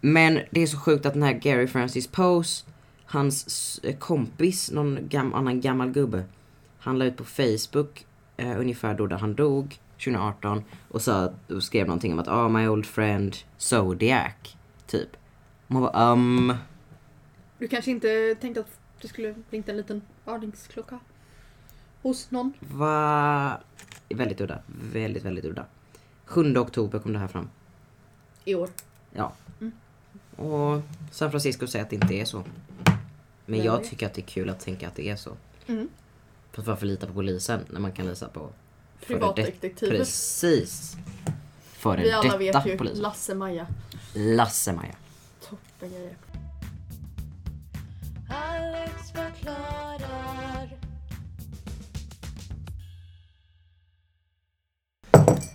Men 0.00 0.40
det 0.50 0.62
är 0.62 0.66
så 0.66 0.78
sjukt 0.78 1.06
att 1.06 1.12
den 1.12 1.22
här 1.22 1.32
Gary 1.32 1.66
Francis 1.66 2.06
Pose, 2.06 2.64
hans 3.06 3.80
kompis, 3.98 4.70
någon 4.70 4.98
gam, 5.08 5.34
annan 5.34 5.60
gammal 5.60 5.90
gubbe, 5.90 6.24
han 6.78 6.98
la 6.98 7.04
ut 7.04 7.16
på 7.16 7.24
Facebook 7.24 8.06
eh, 8.36 8.60
ungefär 8.60 8.94
då 8.94 9.06
där 9.06 9.16
han 9.16 9.34
dog, 9.34 9.78
2018, 9.92 10.64
och, 10.88 11.02
sa, 11.02 11.32
och 11.48 11.62
skrev 11.62 11.86
någonting 11.86 12.12
om 12.12 12.18
att 12.18 12.28
oh 12.28 12.48
my 12.48 12.68
old 12.68 12.86
friend 12.86 13.36
Zodiac, 13.56 14.56
typ. 14.86 15.08
Och 15.66 15.72
man 15.72 15.82
bara 15.82 16.12
um, 16.12 16.54
Du 17.58 17.68
kanske 17.68 17.90
inte 17.90 18.34
tänkte 18.40 18.60
att 18.60 18.78
det 19.00 19.08
skulle 19.08 19.34
ringt 19.50 19.68
en 19.68 19.76
liten 19.76 20.02
varningsklocka? 20.24 20.98
Hos 22.04 22.30
någon? 22.30 22.52
vad... 22.60 23.56
Väldigt 24.08 24.40
udda. 24.40 24.58
Väldigt, 24.92 25.24
väldigt 25.24 25.44
udda. 25.44 25.66
7 26.24 26.56
oktober 26.58 26.98
kom 26.98 27.12
det 27.12 27.18
här 27.18 27.28
fram. 27.28 27.48
I 28.44 28.54
år. 28.54 28.68
Ja. 29.12 29.32
Mm. 29.60 29.72
Och 30.36 30.82
San 31.10 31.30
Francisco 31.30 31.66
säger 31.66 31.84
att 31.84 31.90
det 31.90 31.96
inte 31.96 32.14
är 32.14 32.24
så. 32.24 32.44
Men 33.46 33.58
Nej. 33.58 33.64
jag 33.66 33.84
tycker 33.84 34.06
att 34.06 34.14
det 34.14 34.20
är 34.20 34.26
kul 34.26 34.50
att 34.50 34.60
tänka 34.60 34.88
att 34.88 34.94
det 34.94 35.08
är 35.08 35.16
så. 35.16 35.32
Mm. 35.66 35.88
Fast 36.52 36.68
varför 36.68 36.86
lita 36.86 37.06
på 37.06 37.12
polisen 37.12 37.60
när 37.70 37.80
man 37.80 37.92
kan 37.92 38.06
lita 38.06 38.28
på 38.28 38.48
Privatdetektiver. 39.06 39.92
det- 39.92 39.98
Precis. 39.98 40.96
Före 41.62 42.02
Vi 42.02 42.12
alla 42.12 42.36
vet 42.36 42.66
ju 42.66 42.78
polisen. 42.78 43.02
Lasse-Maja. 43.02 43.66
Lasse-Maja. 44.14 44.94
Toppen 45.48 45.90
grejer. 45.90 46.16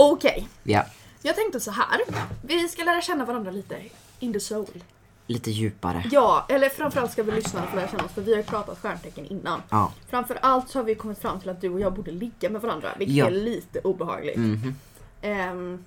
Okej, 0.02 0.48
Ja, 0.64 0.86
jag 1.22 1.36
tänkte 1.36 1.60
så 1.60 1.72
här. 1.72 2.02
Vi 2.42 2.68
ska 2.70 2.84
lära 2.84 3.02
känna 3.02 3.26
varandra 3.26 3.52
lite 3.52 3.82
in 4.20 4.34
the 4.34 4.40
soul. 4.40 4.84
lite 5.28 5.52
djupare. 5.52 6.04
Ja, 6.12 6.46
eller 6.50 6.70
framförallt 6.70 7.12
ska 7.12 7.24
vi 7.24 7.32
lyssna 7.32 7.68
få 7.68 7.76
lära 7.76 7.88
känna 7.88 8.04
oss 8.06 8.12
för 8.12 8.22
vi 8.22 8.32
har 8.32 8.38
ju 8.38 8.44
pratat 8.44 8.80
stjärntecken 8.80 9.26
innan. 9.26 9.62
Ja. 9.70 9.94
Framförallt 10.10 10.70
så 10.70 10.80
har 10.80 10.84
vi 10.84 10.96
kommit 10.96 11.20
fram 11.20 11.40
till 11.40 11.50
att 11.50 11.62
du 11.62 11.70
och 11.70 11.80
jag 11.80 11.94
borde 11.94 12.12
ligga 12.12 12.50
med 12.50 12.62
varandra, 12.62 12.90
vilket 12.98 13.16
Ja. 13.16 13.26
är 13.26 13.32
lite 13.32 13.80
obehagligt. 13.80 14.38
Mhm. 14.38 14.76
Ehm, 15.22 15.84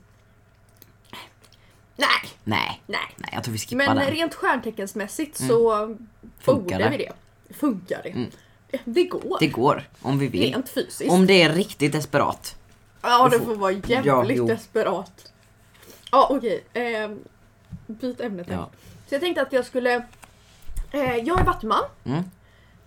nej, 1.96 2.08
Nej. 2.44 2.80
nej. 2.86 3.00
Nej, 3.16 3.30
jag 3.32 3.44
tror 3.44 3.52
vi 3.52 3.58
skippar 3.58 3.76
Men 3.76 3.96
den. 3.96 4.06
rent 4.10 4.34
stjärnteckensmässigt 4.34 5.36
så 5.36 5.86
Funkar 6.38 6.62
borde 6.62 6.78
det? 6.78 6.90
vi 6.90 6.96
det. 6.96 7.12
Funkar 7.54 8.00
det? 8.02 8.10
Mm. 8.10 8.30
Det 8.84 9.04
går. 9.04 9.36
Det 9.40 9.46
går, 9.46 9.88
om 10.02 10.18
vi 10.18 10.28
vill. 10.28 10.52
Rent 10.54 10.68
fysiskt. 10.68 11.10
Om 11.10 11.26
det 11.26 11.42
är 11.42 11.52
riktigt 11.54 11.92
desperat. 11.92 12.56
Ja, 13.02 13.28
det 13.28 13.38
får- 13.38 13.44
får 13.46 13.54
vara 13.54 13.72
Ja, 13.72 14.02
jävligt 14.02 14.36
jo. 14.38 14.46
desperat. 14.46 15.32
Ja, 16.10 16.26
okej. 16.30 16.64
Ehm, 16.72 17.18
byt 17.86 18.20
ämne 18.20 18.44
tack. 18.44 18.52
Ja. 18.54 18.70
Så 19.08 19.14
jag 19.14 19.20
tänkte 19.20 19.42
att 19.42 19.52
jag 19.52 19.64
skulle... 19.66 19.94
Eh, 20.92 21.16
jag 21.16 21.40
är 21.40 21.44
vattuman 21.44 21.82
Mm. 22.04 22.22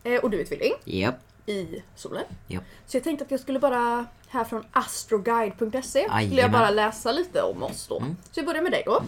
eh, 0.03 0.19
och 0.23 0.29
du 0.29 0.41
är 0.41 0.45
tvilling 0.45 0.73
Japp. 0.85 1.15
i 1.45 1.83
solen. 1.95 2.23
Japp. 2.47 2.63
Så 2.87 2.97
jag 2.97 3.03
tänkte 3.03 3.25
att 3.25 3.31
jag 3.31 3.39
skulle 3.39 3.59
bara 3.59 4.05
här 4.29 4.43
från 4.43 4.65
astroguide.se 4.71 5.81
skulle 6.09 6.41
jag 6.41 6.51
bara 6.51 6.69
läsa 6.69 7.11
lite 7.11 7.41
om 7.41 7.63
oss 7.63 7.87
då. 7.87 7.97
Mm. 7.99 8.15
Så 8.31 8.39
jag 8.39 8.45
börjar 8.45 8.61
med 8.61 8.71
dig 8.71 8.83
då. 8.85 9.03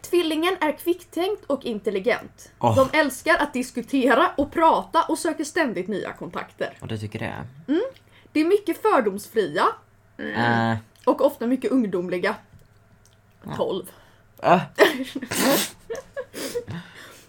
Tvillingen 0.00 0.56
är 0.60 0.72
kvicktänkt 0.78 1.44
och 1.46 1.64
intelligent. 1.64 2.52
Åh. 2.58 2.76
De 2.90 2.98
älskar 2.98 3.36
att 3.38 3.52
diskutera 3.52 4.30
och 4.36 4.52
prata 4.52 5.02
och 5.02 5.18
söker 5.18 5.44
ständigt 5.44 5.88
nya 5.88 6.12
kontakter. 6.12 6.78
Och 6.80 6.88
du 6.88 6.98
tycker 6.98 7.18
det? 7.18 7.34
Det 8.36 8.40
är 8.40 8.44
mycket 8.44 8.82
fördomsfria 8.82 9.66
Mm. 10.18 10.76
och 11.04 11.20
ofta 11.20 11.46
mycket 11.46 11.70
ungdomliga. 11.70 12.36
12. 13.56 13.84
Äh. 14.42 14.60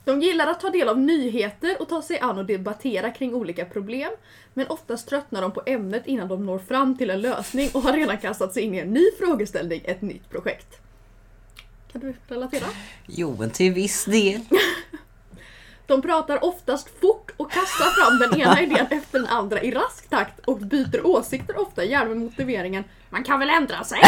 De 0.06 0.22
gillar 0.22 0.48
att 0.48 0.60
ta 0.60 0.70
del 0.70 0.90
av 0.90 1.00
nyheter 1.00 1.82
och 1.82 1.90
ta 1.90 2.02
sig 2.02 2.20
an 2.20 2.38
och 2.38 2.46
debattera 2.46 3.12
kring 3.12 3.34
olika 3.34 3.66
problem. 3.66 4.12
Men 4.54 4.68
oftast 4.68 5.10
tröttnar 5.10 5.42
de 5.42 5.52
på 5.52 5.64
ämnet 5.66 6.04
innan 6.08 6.28
de 6.28 6.46
når 6.46 6.60
fram 6.60 6.98
till 6.98 7.10
en 7.10 7.22
lösning 7.22 7.70
och 7.74 7.82
har 7.82 7.94
redan 7.94 8.18
kastat 8.18 8.54
sig 8.54 8.64
in 8.64 8.74
i 8.76 8.78
en 8.78 8.94
ny 8.94 9.06
frågeställning, 9.20 9.82
ett 9.86 10.02
nytt 10.02 10.30
projekt. 10.30 10.78
Kan 11.92 12.02
du 12.02 12.16
relatera? 12.28 12.66
Jo, 13.06 13.36
men 13.40 13.50
till 13.50 13.74
viss 13.74 14.06
del. 14.06 14.42
De 15.88 16.02
pratar 16.02 16.44
oftast 16.46 16.90
fort 17.02 17.32
och 17.38 17.52
kastar 17.52 17.86
fram 17.86 18.20
den 18.20 18.42
ena 18.42 18.62
idén 18.64 18.88
efter 18.90 19.20
den 19.20 19.28
andra 19.28 19.62
i 19.62 19.72
rask 19.72 20.10
takt 20.10 20.40
och 20.46 20.58
byter 20.58 21.06
åsikter 21.08 21.62
ofta, 21.62 21.84
gärna 21.84 22.06
med 22.10 22.18
motiveringen 22.18 22.84
“Man 23.10 23.24
kan 23.24 23.40
väl 23.40 23.50
ändra 23.50 23.84
sig?” 23.84 24.00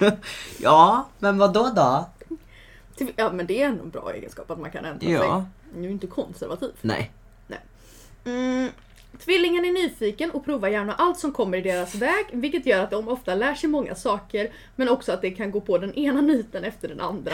Ja, 0.58 1.08
men 1.18 1.38
vad 1.38 1.52
då 1.52 1.70
då? 1.76 2.08
Ja 3.16 3.32
men 3.32 3.46
det 3.46 3.62
är 3.62 3.66
ändå 3.68 3.82
en 3.82 3.90
bra 3.90 4.12
egenskap 4.14 4.50
att 4.50 4.58
man 4.60 4.70
kan 4.70 4.84
ändra 4.84 5.10
Ja. 5.10 5.20
sig. 5.20 5.44
Du 5.74 5.80
är 5.80 5.84
ju 5.84 5.90
inte 5.90 6.06
konservativ. 6.06 6.70
Nej. 6.80 7.10
Mm. 8.24 8.68
Tvillingen 9.24 9.64
är 9.64 9.72
nyfiken 9.72 10.30
och 10.30 10.44
provar 10.44 10.68
gärna 10.68 10.94
allt 10.94 11.18
som 11.18 11.32
kommer 11.32 11.58
i 11.58 11.60
deras 11.60 11.94
väg, 11.94 12.26
vilket 12.32 12.66
gör 12.66 12.84
att 12.84 12.90
de 12.90 13.08
ofta 13.08 13.34
lär 13.34 13.54
sig 13.54 13.68
många 13.68 13.94
saker, 13.94 14.52
men 14.76 14.88
också 14.88 15.12
att 15.12 15.22
de 15.22 15.30
kan 15.30 15.50
gå 15.50 15.60
på 15.60 15.78
den 15.78 15.94
ena 15.94 16.20
niten 16.20 16.64
efter 16.64 16.88
den 16.88 17.00
andra. 17.00 17.32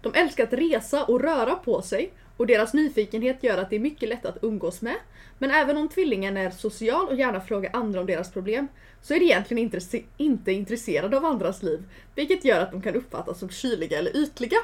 De 0.00 0.14
älskar 0.14 0.44
att 0.44 0.52
resa 0.52 1.04
och 1.04 1.20
röra 1.20 1.54
på 1.54 1.82
sig, 1.82 2.12
och 2.36 2.46
deras 2.46 2.74
nyfikenhet 2.74 3.42
gör 3.42 3.58
att 3.58 3.70
det 3.70 3.76
är 3.76 3.80
mycket 3.80 4.08
lätt 4.08 4.26
att 4.26 4.38
umgås 4.42 4.82
med. 4.82 4.96
Men 5.38 5.50
även 5.50 5.76
om 5.76 5.88
tvillingen 5.88 6.36
är 6.36 6.50
social 6.50 7.08
och 7.08 7.16
gärna 7.16 7.40
frågar 7.40 7.70
andra 7.76 8.00
om 8.00 8.06
deras 8.06 8.32
problem, 8.32 8.68
så 9.02 9.14
är 9.14 9.18
de 9.18 9.24
egentligen 9.24 9.70
intresse- 9.70 10.04
inte 10.16 10.52
intresserade 10.52 11.16
av 11.16 11.24
andras 11.24 11.62
liv, 11.62 11.82
vilket 12.14 12.44
gör 12.44 12.60
att 12.60 12.70
de 12.72 12.82
kan 12.82 12.94
uppfattas 12.94 13.38
som 13.38 13.50
kyliga 13.50 13.98
eller 13.98 14.16
ytliga. 14.16 14.58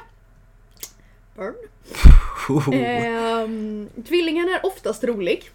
Burn. 1.35 1.53
Ehm, 2.73 3.89
tvillingen 4.07 4.49
är 4.49 4.65
oftast 4.65 5.03
rolig. 5.03 5.49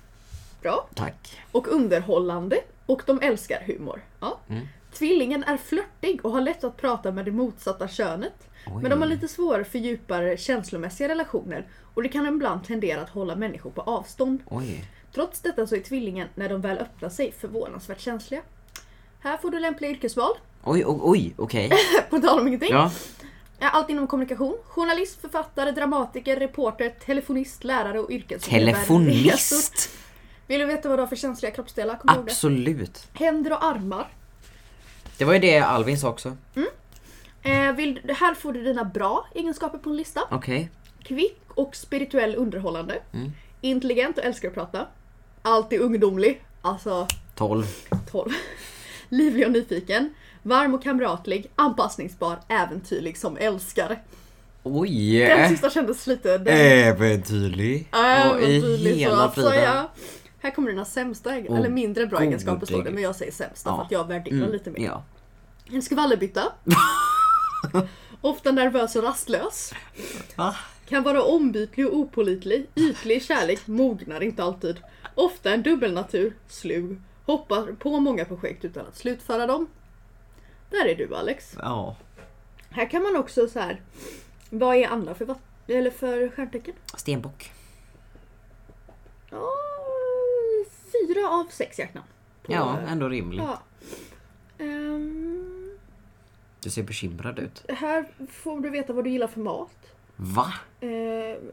Bra. 0.63 0.89
Tack. 0.95 1.39
Och 1.53 1.69
underhållande. 1.69 2.57
Och 2.87 3.03
de 3.07 3.21
älskar 3.23 3.63
humor. 3.67 4.01
Ja. 4.21 4.39
Mm. 4.49 4.67
Tvillingen 4.93 5.45
är 5.45 5.57
flörtig 5.57 6.25
och 6.25 6.31
har 6.33 6.41
lätt 6.41 6.65
att 6.65 6.77
prata 6.77 7.13
med 7.13 7.25
det 7.25 7.31
motsatta 7.31 7.89
könet. 7.89 8.48
Oj. 8.67 8.83
Men 8.83 8.91
de 8.91 9.01
har 9.01 9.09
lite 9.09 9.29
svårare 9.29 9.65
för 9.65 9.79
djupare 9.79 10.37
känslomässiga 10.37 11.09
relationer. 11.09 11.67
Och 11.95 12.03
det 12.03 12.09
kan 12.09 12.27
ibland 12.27 12.65
tendera 12.65 13.01
att 13.01 13.11
hålla 13.11 13.37
människor 13.37 13.71
på 13.71 13.81
avstånd. 13.81 14.43
Oj. 14.47 14.85
Trots 15.15 15.41
detta 15.41 15.67
så 15.67 15.75
är 15.75 15.81
tvillingen, 15.81 16.29
när 16.35 16.49
de 16.49 16.61
väl 16.61 16.79
öppnar 16.79 17.09
sig, 17.09 17.33
förvånansvärt 17.33 18.01
känsliga. 18.01 18.43
Här 19.21 19.37
får 19.37 19.51
du 19.51 19.61
lämpliga 19.61 19.91
yrkesval. 19.91 20.33
Oj, 20.65 20.85
oj, 20.87 21.01
oj, 21.03 21.35
okej. 21.37 21.71
På 22.11 22.19
tal 22.19 22.41
om 22.41 22.49
ingenting. 22.49 22.73
Ja. 22.73 22.91
Allt 23.61 23.91
inom 23.91 24.07
kommunikation. 24.07 24.57
Journalist, 24.67 25.21
författare, 25.21 25.71
dramatiker, 25.71 26.37
reporter, 26.37 26.95
telefonist, 27.07 27.65
lärare 27.65 28.01
och 28.01 28.11
yrkesledare. 28.11 28.73
Telefonist. 28.73 29.91
Vill 30.47 30.61
du 30.61 30.67
veta 30.67 30.89
vad 30.89 30.99
du 30.99 31.03
har 31.03 31.09
för 31.09 31.17
känsliga 31.17 31.53
kroppsdelar? 31.53 31.97
Kom. 31.97 32.11
Absolut. 32.11 33.09
Händer 33.13 33.53
och 33.53 33.65
armar. 33.65 34.09
Det 35.19 35.25
var 35.25 35.33
ju 35.33 35.39
det 35.39 35.59
Alvin 35.59 35.99
sa 35.99 36.09
också. 36.09 36.37
Eh, 37.43 37.73
vill, 37.73 38.01
här 38.19 38.35
får 38.35 38.53
du 38.53 38.63
dina 38.65 38.85
bra 38.85 39.27
egenskaper 39.35 39.79
på 39.79 39.91
en 39.91 39.97
lista. 39.97 40.21
Okej. 40.31 40.71
Kvick 41.03 41.41
och 41.49 41.77
spirituell 41.77 42.35
underhållande. 42.35 42.99
Mm. 43.13 43.31
Intelligent 43.61 44.19
och 44.19 44.25
älskar 44.25 44.49
att 44.49 44.55
prata. 44.55 44.87
Alltid 45.43 45.81
ungdomlig. 45.81 46.43
Alltså 46.63 47.07
12. 47.35 47.65
12. 48.11 48.31
Livlig 49.09 49.47
och 49.47 49.53
nyfiken. 49.53 50.15
Varm 50.43 50.75
och 50.75 50.83
kamratlig. 50.83 51.51
Anpassningsbar. 51.57 52.39
Äventyrlig 52.49 53.17
som 53.19 53.37
älskar. 53.37 54.03
Oj! 54.63 55.19
Den 55.19 55.49
sista 55.49 55.71
kändes 55.71 56.07
lite... 56.07 56.39
Den, 56.39 56.55
Äventyrlig. 56.57 57.89
äventyrlig 57.93 58.93
så 58.95 58.99
hela 58.99 59.25
att 59.25 59.35
friden. 59.35 59.51
säga. 59.53 59.89
Här 60.43 60.51
kommer 60.51 60.71
dina 60.71 60.85
sämsta, 60.85 61.35
egen- 61.35 61.57
eller 61.57 61.69
mindre 61.69 62.07
bra 62.07 62.21
egenskaper 62.21 62.67
står 62.67 62.83
det, 62.85 62.91
men 62.91 63.03
jag 63.03 63.17
säger 63.17 63.33
sämsta 63.33 63.71
Ja. 63.71 63.77
för 63.77 63.83
att 63.85 63.91
jag 63.91 64.09
värderar 64.09 64.37
Mm, 64.37 64.53
lite 64.53 64.71
mer. 64.71 64.81
Ja. 64.87 65.03
En 65.73 65.83
skvallerbytta. 65.83 66.43
Ofta 68.21 68.53
nervös 68.53 68.97
och 68.97 69.03
rastlös. 69.03 69.73
Va? 70.37 70.57
Kan 70.89 71.03
vara 71.03 71.23
ombytlig 71.23 71.87
och 71.87 71.97
opålitlig. 71.97 72.67
Ytlig 72.75 73.17
i 73.17 73.21
kärlek, 73.21 73.67
mognar 73.67 74.23
inte 74.23 74.43
alltid. 74.43 74.81
Ofta 75.15 75.55
en 75.55 75.63
dubbelnatur, 75.63 76.37
slug. 76.49 77.01
Hoppar 77.27 77.73
på 77.73 78.01
många 78.01 78.25
projekt 78.25 78.65
utan 78.65 78.87
att 78.87 78.97
slutföra 78.97 79.47
dem. 79.47 79.67
Där 80.71 80.87
är 80.87 80.95
du 80.95 81.17
Alex. 81.17 81.55
Ja. 81.59 81.97
Här 82.71 82.91
kan 82.91 83.03
man 83.03 83.17
också 83.17 83.49
så 83.49 83.61
här. 83.61 83.83
Vad 84.51 84.77
är 84.77 84.89
andra 84.89 85.15
för, 85.15 85.25
vatt- 85.25 85.41
eller 85.71 85.91
för 85.91 86.29
stjärntecken? 86.29 86.75
Stenbock. 86.97 87.53
Ja, 89.31 89.51
fyra 90.93 91.29
av 91.31 91.47
sex 91.51 91.79
hjärtan. 91.79 92.03
Ja, 92.47 92.79
ändå 92.89 93.09
rimligt. 93.09 93.43
ja. 93.47 93.63
Ehm, 94.59 95.58
Du 96.63 96.71
ser 96.71 96.83
bekymrad 96.83 97.39
ut. 97.39 97.65
här 97.69 98.05
får 98.31 98.61
du 98.61 98.71
veta 98.71 98.93
vad 98.93 99.05
du 99.05 99.11
gillar 99.11 99.27
för 99.27 99.41
mat. 99.41 99.77
Va? 100.17 100.53
Ehm, 100.81 101.51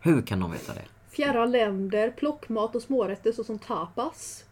Hur 0.00 0.22
kan 0.22 0.40
de 0.40 0.52
veta 0.52 0.74
det? 0.74 0.82
fjärran 1.10 1.50
länder, 1.50 2.10
plockmat 2.10 2.74
och 2.74 2.82
smårätter 2.82 3.32
såsom 3.32 3.58
tapas. 3.58 4.44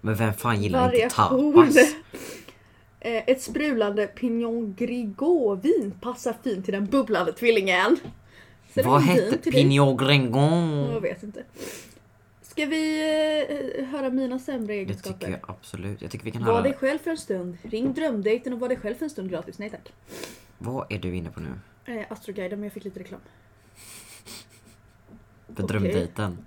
Men 0.00 0.14
vem 0.14 0.34
fan 0.34 0.62
gillar 0.62 0.84
inte 0.94 1.16
Variation. 1.16 1.54
tapas? 1.54 1.76
Eh, 3.02 3.22
Ett 3.26 3.42
sprudlande 3.42 4.06
Pignon 4.06 4.74
Grigaux-vin 4.78 5.92
passar 6.00 6.34
fint 6.44 6.64
till 6.64 6.74
den 6.74 6.86
bubblande 6.86 7.32
tvillingen. 7.32 7.96
Vad 8.74 9.02
hette? 9.02 9.50
Pignon 9.50 9.88
Jag 9.88 9.98
Gringon? 9.98 11.02
vet 11.02 11.22
inte. 11.22 11.44
Ska 12.50 12.66
vi 12.66 13.00
eh, 13.78 13.84
höra 13.86 14.10
mina 14.10 14.38
sämre 14.38 14.66
Det 14.66 14.80
egenskaper? 14.80 15.18
tycker 15.18 15.30
jag 15.30 15.40
absolut. 15.50 16.02
Jag 16.02 16.10
tycker 16.10 16.24
vi 16.24 16.30
kan 16.30 16.44
Var 16.44 16.52
höra. 16.52 16.62
dig 16.62 16.74
själv 16.74 16.98
för 16.98 17.10
en 17.10 17.16
stund. 17.18 17.58
Ring 17.62 17.92
drömdejten 17.94 18.52
och 18.52 18.60
var 18.60 18.68
dig 18.68 18.76
själv 18.76 18.94
för 18.94 19.04
en 19.04 19.10
stund 19.10 19.30
gratis. 19.30 19.58
Nej 19.58 19.70
tack. 19.70 19.92
Vad 20.58 20.92
är 20.92 20.98
du 20.98 21.16
inne 21.16 21.30
på 21.30 21.40
nu? 21.40 21.50
Eh, 21.84 22.06
Astroguiden 22.12 22.58
men 22.58 22.64
jag 22.66 22.72
fick 22.72 22.84
lite 22.84 23.00
reklam. 23.00 23.20
För 25.46 25.52
Okej. 25.52 25.66
drömdejten? 25.66 26.46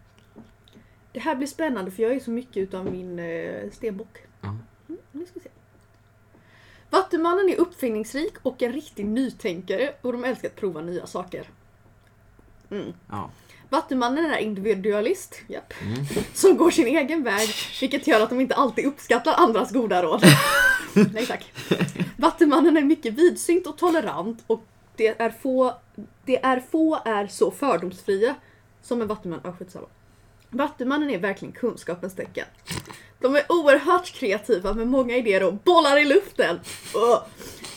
Det 1.11 1.19
här 1.19 1.35
blir 1.35 1.47
spännande 1.47 1.91
för 1.91 2.03
jag 2.03 2.11
är 2.11 2.19
så 2.19 2.31
mycket 2.31 2.57
utav 2.57 2.85
min 2.91 3.19
eh, 3.19 3.69
stenbock. 3.71 4.17
Ja. 4.41 4.47
Mm, 4.89 5.01
nu 5.11 5.25
ska 5.25 5.33
vi 5.33 5.39
se. 5.39 5.49
Vattumannen 6.89 7.49
är 7.49 7.55
uppfinningsrik 7.59 8.33
och 8.43 8.61
en 8.61 8.73
riktig 8.73 9.05
nytänkare 9.05 9.93
och 10.01 10.11
de 10.13 10.23
älskar 10.23 10.47
att 10.49 10.55
prova 10.55 10.81
nya 10.81 11.07
saker. 11.07 11.49
Ja. 13.09 13.31
Vattumannen 13.73 14.25
är 14.25 14.37
individualist, 14.37 15.35
japp, 15.47 15.73
som 16.33 16.57
går 16.57 16.71
sin 16.71 16.87
egen 16.87 17.23
väg, 17.23 17.49
vilket 17.81 18.07
gör 18.07 18.21
att 18.21 18.29
de 18.29 18.41
inte 18.41 18.55
alltid 18.55 18.85
uppskattar 18.85 19.33
andras 19.37 19.71
goda 19.71 20.03
råd. 20.03 20.23
Nej 21.13 21.25
tack. 21.25 21.53
Vattumannen 22.17 22.77
är 22.77 22.81
mycket 22.81 23.13
vidsynt 23.13 23.67
och 23.67 23.77
tolerant 23.77 24.43
och 24.47 24.63
det 24.95 25.21
är 25.21 25.29
få, 25.29 25.73
det 26.25 26.43
är 26.43 26.63
få 26.71 26.99
är 27.05 27.27
så 27.27 27.51
fördomsfria 27.51 28.35
som 28.81 29.01
en 29.01 29.07
vattuman. 29.07 29.39
Ah, 29.43 29.51
skitsamma. 29.51 29.87
Vattumannen 30.49 31.09
är 31.09 31.19
verkligen 31.19 31.51
kunskapens 31.51 32.15
tecken. 32.15 32.45
De 33.19 33.35
är 33.35 33.51
oerhört 33.51 34.13
kreativa 34.13 34.73
med 34.73 34.87
många 34.87 35.15
idéer 35.15 35.43
och 35.43 35.53
bollar 35.53 35.97
i 35.97 36.05
luften. 36.05 36.59
Ugh. 36.95 37.23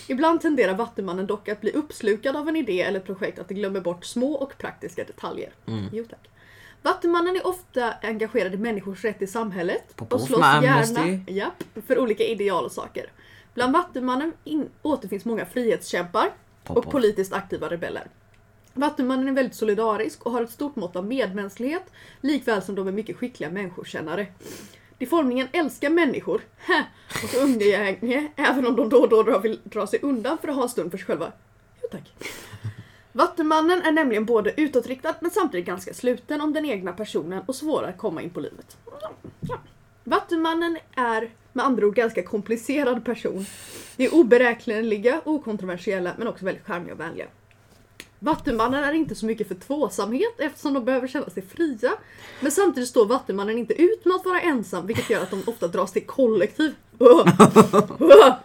Ibland 0.08 0.40
tenderar 0.40 0.74
Vattumannen 0.74 1.26
dock 1.26 1.48
att 1.48 1.60
bli 1.60 1.72
uppslukad 1.72 2.36
av 2.36 2.48
en 2.48 2.56
idé 2.56 2.82
eller 2.82 3.00
projekt 3.00 3.38
att 3.38 3.48
det 3.48 3.54
glömmer 3.54 3.80
bort 3.80 4.04
små 4.04 4.32
och 4.32 4.58
praktiska 4.58 5.04
detaljer. 5.04 5.52
Jo 5.92 6.04
tack. 6.10 6.28
Vattumannen 6.82 7.36
är 7.36 7.46
ofta 7.46 7.92
engagerad 8.02 8.54
i 8.54 8.56
människors 8.56 9.04
rätt 9.04 9.22
i 9.22 9.26
samhället 9.26 10.00
och 10.00 10.20
slåss 10.20 10.40
gärna 10.62 11.24
japp, 11.26 11.64
för 11.86 11.98
olika 11.98 12.24
ideal 12.24 12.64
och 12.64 12.72
saker. 12.72 13.12
Bland 13.54 13.72
Vattumannen 13.72 14.32
in, 14.44 14.68
återfinns 14.82 15.24
många 15.24 15.46
frihetskämpar 15.46 16.30
och 16.66 16.90
politiskt 16.90 17.32
aktiva 17.32 17.68
rebeller. 17.68 18.06
Vattumannen 18.74 19.28
är 19.28 19.32
väldigt 19.32 19.54
solidarisk 19.54 20.26
och 20.26 20.32
har 20.32 20.42
ett 20.42 20.50
stort 20.50 20.76
mått 20.76 20.96
av 20.96 21.06
medmänsklighet, 21.06 21.92
likväl 22.20 22.62
som 22.62 22.74
de 22.74 22.88
är 22.88 22.92
mycket 22.92 23.16
skickliga 23.16 23.50
människokännare. 23.50 24.26
Deformningen 24.98 25.48
älskar 25.52 25.90
människor 25.90 26.40
hä, 26.56 26.84
och 27.24 27.42
umgänge, 27.44 28.28
även 28.36 28.66
om 28.66 28.76
de 28.76 28.88
då 28.88 28.96
och 28.96 29.08
då 29.08 29.22
drar- 29.22 29.40
vill 29.40 29.60
dra 29.64 29.86
sig 29.86 29.98
undan 30.02 30.38
för 30.38 30.48
att 30.48 30.54
ha 30.54 30.62
en 30.62 30.68
stund 30.68 30.90
för 30.90 30.98
sig 30.98 31.06
själva. 31.06 31.32
Jo 31.82 31.88
tack. 31.90 32.12
Vattumannen 33.12 33.82
är 33.82 33.92
nämligen 33.92 34.24
både 34.24 34.60
utåtriktad 34.60 35.14
men 35.20 35.30
samtidigt 35.30 35.66
ganska 35.66 35.94
sluten 35.94 36.40
om 36.40 36.52
den 36.52 36.64
egna 36.64 36.92
personen 36.92 37.42
och 37.46 37.54
svårare 37.54 37.88
att 37.90 37.98
komma 37.98 38.22
in 38.22 38.30
på 38.30 38.40
livet. 38.40 38.76
Ja. 39.40 39.58
Vattumannen 40.04 40.78
är 40.94 41.30
med 41.52 41.64
andra 41.64 41.86
ord 41.86 41.94
ganska 41.94 42.22
komplicerad 42.22 43.04
person. 43.04 43.46
De 43.96 44.04
är 44.04 44.14
oberäkneliga, 44.14 45.20
okontroversiella 45.24 46.14
men 46.18 46.28
också 46.28 46.44
väldigt 46.44 46.66
charmiga 46.66 46.94
och 46.94 47.00
vänliga. 47.00 47.26
Vattumannen 48.18 48.84
är 48.84 48.92
inte 48.92 49.14
så 49.14 49.26
mycket 49.26 49.48
för 49.48 49.54
tvåsamhet 49.54 50.34
eftersom 50.40 50.74
de 50.74 50.84
behöver 50.84 51.08
känna 51.08 51.30
sig 51.30 51.42
fria. 51.42 51.92
Men 52.40 52.52
samtidigt 52.52 52.88
står 52.88 53.06
Vattumannen 53.06 53.58
inte 53.58 53.74
ut 53.82 54.04
med 54.04 54.14
att 54.16 54.24
vara 54.24 54.40
ensam 54.40 54.86
vilket 54.86 55.10
gör 55.10 55.22
att 55.22 55.30
de 55.30 55.42
ofta 55.46 55.68
dras 55.68 55.92
till 55.92 56.06
kollektiv. 56.06 56.74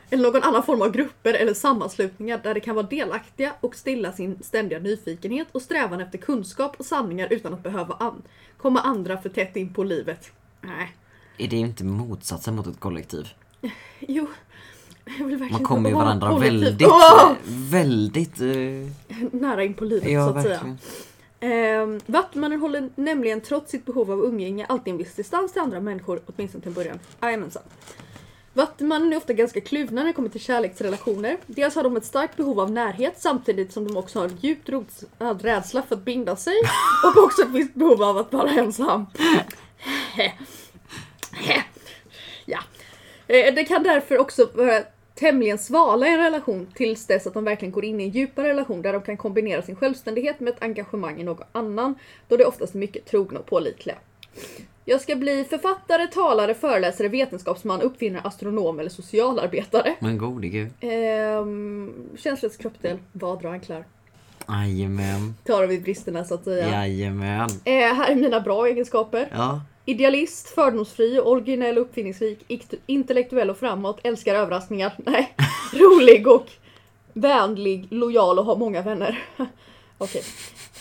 Eller 0.09 0.23
någon 0.23 0.43
annan 0.43 0.63
form 0.63 0.81
av 0.81 0.91
grupper 0.91 1.33
eller 1.33 1.53
sammanslutningar 1.53 2.39
där 2.43 2.53
de 2.53 2.59
kan 2.59 2.75
vara 2.75 2.85
delaktiga 2.87 3.53
och 3.59 3.75
stilla 3.75 4.11
sin 4.13 4.43
ständiga 4.43 4.79
nyfikenhet 4.79 5.47
och 5.51 5.61
strävan 5.61 6.01
efter 6.01 6.17
kunskap 6.17 6.75
och 6.79 6.85
sanningar 6.85 7.27
utan 7.31 7.53
att 7.53 7.63
behöva 7.63 7.95
an- 7.99 8.21
komma 8.57 8.79
andra 8.81 9.17
för 9.21 9.29
tätt 9.29 9.55
in 9.55 9.73
på 9.73 9.83
livet. 9.83 10.31
Nej. 10.61 10.95
Är 11.37 11.47
det 11.47 11.55
inte 11.55 11.83
motsatsen 11.83 12.55
mot 12.55 12.67
ett 12.67 12.79
kollektiv? 12.79 13.27
Jo. 13.99 14.27
Verkligen 15.19 15.51
Man 15.51 15.63
kommer 15.63 15.89
ju 15.89 15.95
vara 15.95 16.05
varandra 16.05 16.37
väldigt, 16.37 16.87
Åh! 16.87 17.31
väldigt... 17.47 18.41
eh, 18.41 19.27
Nära 19.31 19.63
in 19.63 19.73
på 19.73 19.85
livet 19.85 20.03
så 20.03 20.09
ja, 20.09 20.29
att 20.37 20.43
säga. 20.43 20.53
verkligen. 20.53 20.77
Ehm, 21.39 21.99
Vattumannen 22.05 22.59
håller 22.61 22.89
nämligen 22.95 23.41
trots 23.41 23.71
sitt 23.71 23.85
behov 23.85 24.11
av 24.11 24.19
umgänge 24.19 24.65
alltid 24.65 24.91
en 24.91 24.97
viss 24.97 25.15
distans 25.15 25.51
till 25.53 25.61
andra 25.61 25.79
människor, 25.79 26.21
åtminstone 26.25 26.61
till 26.63 26.71
början. 26.71 26.99
Jajamensan. 27.21 27.63
Vattumannen 28.53 29.13
är 29.13 29.17
ofta 29.17 29.33
ganska 29.33 29.61
kluvna 29.61 30.01
när 30.01 30.07
det 30.07 30.13
kommer 30.13 30.29
till 30.29 30.41
kärleksrelationer. 30.41 31.37
Dels 31.45 31.75
har 31.75 31.83
de 31.83 31.97
ett 31.97 32.05
starkt 32.05 32.37
behov 32.37 32.59
av 32.59 32.71
närhet 32.71 33.13
samtidigt 33.17 33.71
som 33.73 33.87
de 33.87 33.97
också 33.97 34.19
har 34.19 34.25
en 34.25 34.37
djupt 34.41 34.69
rotad 34.69 35.41
rädsla 35.41 35.81
för 35.81 35.95
att 35.95 36.05
binda 36.05 36.35
sig 36.35 36.53
och 37.17 37.23
också 37.23 37.41
ett 37.41 37.49
visst 37.51 37.73
behov 37.73 38.03
av 38.03 38.17
att 38.17 38.33
vara 38.33 38.49
ensam. 38.49 39.05
ja. 42.45 42.59
Eh, 43.27 43.53
Det 43.55 43.63
kan 43.63 43.83
därför 43.83 44.17
också 44.17 44.49
vara 44.53 44.81
tämligen 45.21 45.57
svala 45.57 46.07
i 46.07 46.13
en 46.13 46.19
relation 46.19 46.67
tills 46.75 47.05
dess 47.05 47.27
att 47.27 47.33
de 47.33 47.43
verkligen 47.43 47.71
går 47.71 47.85
in 47.85 48.01
i 48.01 48.03
en 48.03 48.09
djupare 48.09 48.47
relation 48.47 48.81
där 48.81 48.93
de 48.93 49.01
kan 49.01 49.17
kombinera 49.17 49.61
sin 49.61 49.75
självständighet 49.75 50.39
med 50.39 50.53
ett 50.53 50.63
engagemang 50.63 51.21
i 51.21 51.23
någon 51.23 51.45
annan, 51.51 51.95
då 52.27 52.37
de 52.37 52.45
oftast 52.45 52.75
är 52.75 52.79
mycket 52.79 53.05
trogna 53.05 53.39
och 53.39 53.45
pålitliga. 53.45 53.95
Jag 54.85 55.01
ska 55.01 55.15
bli 55.15 55.43
författare, 55.43 56.07
talare, 56.07 56.53
föreläsare, 56.53 57.07
vetenskapsman, 57.07 57.81
uppfinnare, 57.81 58.21
astronom 58.23 58.79
eller 58.79 58.89
socialarbetare. 58.89 59.95
Men 59.99 60.17
gode 60.17 60.47
gud. 60.47 60.71
Ehm, 60.79 61.93
känslets 62.17 62.57
kroppsdel, 62.57 62.97
vad 63.11 63.41
drar? 63.41 63.85
Jajamän. 64.47 65.35
Tar 65.45 65.67
vi 65.67 65.79
bristerna 65.79 66.23
så 66.23 66.33
att 66.33 66.43
säga. 66.43 66.69
Jajamän. 66.69 67.49
Eh, 67.65 67.73
här 67.73 68.11
är 68.11 68.15
mina 68.15 68.39
bra 68.39 68.67
egenskaper. 68.67 69.27
Ja. 69.31 69.61
Idealist, 69.85 70.47
fördomsfri, 70.47 71.19
originell, 71.19 71.77
uppfinningsrik, 71.77 72.63
intellektuell 72.85 73.49
och 73.49 73.57
framåt, 73.57 73.99
älskar 74.03 74.35
överraskningar. 74.35 74.93
Nej. 74.97 75.35
Rolig 75.73 76.27
och 76.27 76.45
vänlig, 77.13 77.87
lojal 77.89 78.39
och 78.39 78.45
har 78.45 78.55
många 78.55 78.81
vänner. 78.81 79.23
Okej. 79.97 80.23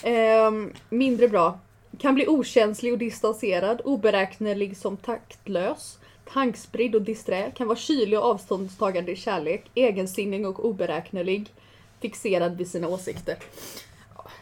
Ehm, 0.02 0.72
mindre 0.88 1.28
bra. 1.28 1.58
Kan 1.98 2.14
bli 2.14 2.26
okänslig 2.28 2.92
och 2.92 2.98
distanserad, 2.98 3.80
oberäknelig 3.84 4.76
som 4.76 4.96
taktlös. 4.96 5.98
Tankspridd 6.32 6.94
och 6.94 7.02
disträ, 7.02 7.50
kan 7.50 7.66
vara 7.66 7.78
kylig 7.78 8.18
och 8.18 8.24
avståndstagande 8.24 9.12
i 9.12 9.16
kärlek, 9.16 9.70
egensinnig 9.74 10.46
och 10.46 10.64
oberäknelig, 10.64 11.52
fixerad 12.00 12.56
vid 12.56 12.70
sina 12.70 12.88
åsikter. 12.88 13.36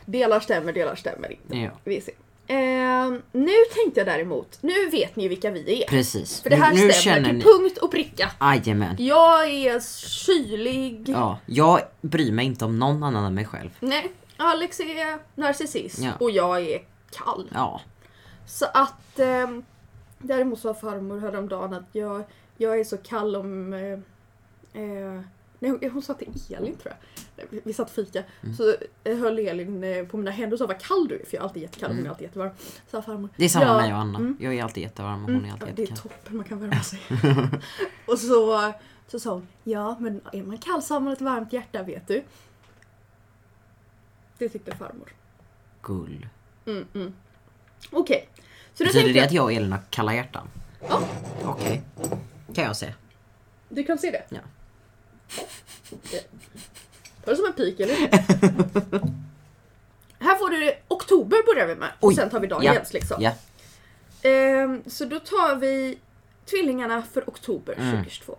Delar 0.04 0.40
stämmer, 0.40 0.72
delar 0.72 0.94
stämmer 0.94 1.32
inte. 1.32 1.56
ja. 1.56 1.70
Vi 1.84 2.00
ser. 2.00 2.14
Ehm, 2.50 3.22
nu 3.32 3.52
tänkte 3.74 4.00
jag 4.00 4.06
däremot, 4.06 4.58
nu 4.60 4.88
vet 4.90 5.16
ni 5.16 5.28
vilka 5.28 5.50
vi 5.50 5.82
är. 5.82 5.86
Precis. 5.86 6.42
För 6.42 6.50
det 6.50 6.56
här 6.56 6.74
nu, 6.74 6.86
nu 6.86 6.92
stämmer 6.92 7.24
till 7.24 7.34
ni... 7.38 7.42
punkt 7.44 7.78
och 7.78 7.90
pricka. 7.90 8.30
Jajamän. 8.40 8.96
Jag 8.98 9.48
är 9.48 9.80
kylig. 10.08 11.08
Ja, 11.08 11.38
jag 11.46 11.80
bryr 12.00 12.32
mig 12.32 12.46
inte 12.46 12.64
om 12.64 12.78
någon 12.78 13.02
annan 13.02 13.24
än 13.24 13.34
mig 13.34 13.44
själv. 13.44 13.70
Nej, 13.80 14.12
Alex 14.36 14.80
är 14.80 15.18
narcissist 15.40 15.98
Ja. 15.98 16.10
och 16.20 16.30
jag 16.30 16.60
är 16.62 16.80
kall. 17.10 17.50
Ja. 17.54 17.80
Så 18.46 18.66
att 18.74 19.18
ehm, 19.18 19.64
däremot 20.18 20.60
sa 20.60 20.74
farmor 20.74 21.18
häromdagen 21.20 21.74
att 21.74 21.88
jag, 21.92 22.22
jag 22.56 22.80
är 22.80 22.84
så 22.84 22.96
kall 22.96 23.36
om... 23.36 23.72
Eh, 23.72 24.82
eh, 24.82 25.20
nej, 25.58 25.88
hon, 25.88 26.02
sa 26.02 26.14
till 26.14 26.28
Elin 26.50 26.76
tror 26.76 26.94
jag. 27.36 27.60
Vi- 27.64 27.72
satt 27.72 27.90
fika. 27.90 28.22
Mm. 28.42 28.54
Så 28.56 28.74
eh, 29.04 29.18
höll 29.18 29.38
Elin 29.38 29.84
eh, 29.84 30.04
på 30.06 30.16
mina 30.16 30.30
händer 30.30 30.54
och 30.54 30.58
sa 30.58 30.66
vad 30.66 30.80
kall 30.80 31.08
du 31.08 31.14
är 31.20 31.24
för 31.26 31.34
jag 31.36 31.40
är 31.40 31.44
alltid 31.44 31.62
jättekall 31.62 31.90
och 31.90 31.96
hon 31.96 32.06
är 32.06 32.10
alltid 32.10 32.24
jättevarm. 32.24 32.50
Sa 32.90 33.02
farmor. 33.02 33.18
Mm. 33.18 33.30
Det 33.36 33.44
är 33.44 33.48
samma 33.48 33.64
"Ja, 33.64 33.76
med 33.76 33.88
jag 33.88 33.94
och 33.94 34.00
Anna. 34.00 34.18
mm, 34.18 34.36
Jag 34.40 34.54
är 34.54 34.62
alltid 34.62 34.82
jättevarm 34.82 35.24
och 35.24 35.30
hon 35.32 35.44
är 35.44 35.48
Ja, 35.48 35.52
alltid 35.52 35.74
det 35.76 35.82
är 35.82 35.86
jättekall. 35.86 36.10
toppen, 36.12 36.36
man 36.36 36.44
kan 36.44 36.60
värma 36.60 36.82
sig. 36.82 37.00
och 38.06 38.18
så, 38.18 38.72
så 39.08 39.20
sa 39.20 39.32
hon, 39.32 39.48
ja 39.64 39.96
men 40.00 40.20
är 40.32 40.42
man 40.42 40.58
kall 40.58 40.82
så 40.82 40.94
har 40.94 41.00
man 41.00 41.12
ett 41.12 41.20
varmt 41.20 41.52
hjärta 41.52 41.82
vet 41.82 42.08
du. 42.08 42.22
Det 44.38 44.48
tyckte 44.48 44.76
farmor. 44.76 45.12
Gull. 45.82 46.28
Mm, 46.66 46.86
mm. 46.94 47.12
Okej. 47.90 48.28
Så 48.74 48.84
då 48.84 48.88
Betyder 48.88 49.04
tänkte 49.04 49.20
det 49.20 49.26
att 49.26 49.32
jag 49.32 49.44
och 49.44 49.52
Elin 49.52 49.72
har 49.72 49.80
kalla 49.90 50.14
hjärtan? 50.14 50.48
Ja. 50.88 51.02
Okej. 51.44 51.82
Kan 52.54 52.64
jag 52.64 52.76
se. 52.76 52.94
du 53.68 53.82
kan 53.84 53.98
se 53.98 54.10
det? 54.10 54.24
Ja. 54.28 54.40
Var 57.24 57.32
det 57.32 57.36
som 57.36 57.46
en 57.46 57.52
pik 57.52 57.80
eller? 57.80 57.96
Här 60.20 60.34
får 60.38 60.50
du 60.50 60.72
oktober 60.88 61.38
börjar 61.54 61.66
vi 61.66 61.74
med. 61.74 61.88
Och 62.00 62.08
Oj, 62.08 62.14
sen 62.14 62.30
tar 62.30 62.40
vi 62.40 62.46
dagens 62.46 62.92
liksom. 62.92 63.16
Ja. 63.22 63.30
Ehm, 64.22 64.82
så 64.86 65.04
då 65.04 65.18
tar 65.18 65.56
vi 65.56 65.98
tvillingarna 66.50 67.02
för 67.12 67.24
oktober 67.26 67.74
Mm. 67.74 67.90
2022. 67.90 68.36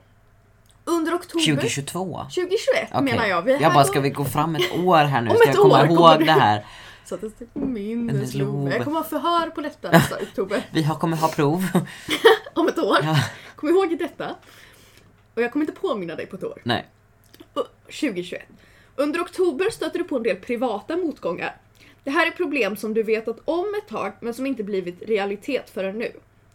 Under 0.86 1.15
oktober 1.15 1.45
2022? 1.45 2.17
2021 2.23 2.89
Okej. 2.91 3.02
menar 3.04 3.25
jag. 3.25 3.41
Vi 3.41 3.52
Jag 3.54 3.60
här 3.60 3.73
bara, 3.73 3.84
ska 3.84 3.99
vi 3.99 4.10
gå 4.10 4.25
fram 4.25 4.56
ett 4.56 4.71
år 4.78 4.97
här 4.97 5.21
nu? 5.21 5.30
Om 5.30 5.36
Ska 5.36 5.49
ett 5.49 5.56
jag 5.56 5.63
komma 5.63 5.75
år 5.84 5.88
kommer 5.88 6.10
ihåg 6.12 6.19
du- 6.19 6.25
det 6.25 6.32
här? 6.32 6.65
Så 7.06 7.15
att 7.15 7.21
det 7.21 7.30
står 7.30 7.45
på 7.45 7.60
minneslov. 7.60 8.71
Jag 8.71 8.84
kommer 8.84 8.97
ha 8.99 9.04
förhör 9.04 9.49
på 9.49 9.62
detta 9.62 9.91
nästa 9.91 10.15
oktober. 10.21 10.65
Vi 10.71 10.84
har, 10.84 10.95
kommer 10.95 11.17
ha 11.17 11.28
prov. 11.28 11.63
Om 12.54 12.67
ett 12.67 12.78
år. 12.80 12.97
Ja. 13.04 13.15
Kom 13.56 13.69
ihåg 13.69 13.97
detta. 13.99 14.36
Och 15.39 15.43
jag 15.43 15.52
kommer 15.52 15.65
inte 15.65 15.80
påminna 15.82 16.15
dig 16.15 16.25
på 16.25 16.36
ett 16.36 16.43
år. 16.43 16.62
Nej. 16.63 16.86
Och 17.54 17.67
2021. 17.84 18.41
Under 18.95 19.21
oktober 19.21 19.69
stöter 19.69 19.99
du 19.99 20.06
på 20.06 20.17
en 20.17 20.23
del 20.23 20.36
privata 20.36 20.97
motgångar. 20.97 21.58
Det 22.04 22.12
här 22.12 22.28
är 22.28 22.32
problem 22.32 22.78
som 22.78 22.93
du 22.93 23.04
vetat 23.04 23.39
om 23.45 23.75
ett 23.84 23.89
tag 23.89 24.13
men 24.19 24.34
som 24.34 24.45
inte 24.45 24.63
blivit 24.63 25.02
realitet 25.02 25.69
förrän 25.69 25.97
nu. 25.97 26.12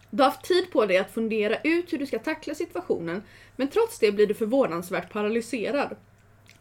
Du 0.09 0.23
har 0.23 0.29
haft 0.29 0.45
tid 0.45 0.71
på 0.71 0.85
dig 0.85 0.97
att 0.97 1.11
fundera 1.11 1.57
ut 1.63 1.93
hur 1.93 1.97
du 1.97 2.05
ska 2.05 2.19
tackla 2.19 2.55
situationen 2.55 3.23
men 3.55 3.67
trots 3.67 3.99
det 3.99 4.11
blir 4.11 4.27
du 4.27 4.33
förvånansvärt 4.33 5.13
paralyserad. 5.13 5.95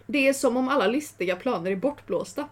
Det 0.06 0.28
är 0.28 0.32
som 0.32 0.56
om 0.56 0.68
alla 0.68 0.86
listiga 0.86 1.36
planer 1.36 1.70
är 1.70 1.76
bortblåsta. 1.76 2.48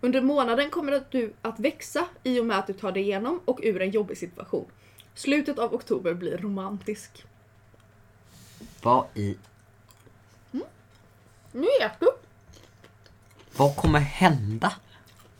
Under 0.00 0.20
månaden 0.20 0.70
kommer 0.70 1.02
du 1.10 1.32
att 1.42 1.60
växa 1.60 2.04
i 2.22 2.40
och 2.40 2.46
med 2.46 2.58
att 2.58 2.66
du 2.66 2.72
tar 2.72 2.92
dig 2.92 3.02
igenom 3.02 3.40
och 3.44 3.60
ur 3.62 3.82
en 3.82 3.90
jobbig 3.90 4.18
situation. 4.18 4.70
Slutet 5.14 5.58
av 5.58 5.74
oktober 5.74 6.14
blir 6.14 6.38
romantisk. 6.38 7.24
Vad 8.82 9.04
i... 9.14 9.36
Nu 11.52 11.66
ät 11.80 11.92
du. 12.00 12.06
Vad 13.56 13.76
kommer 13.76 13.98
hända? 14.00 14.72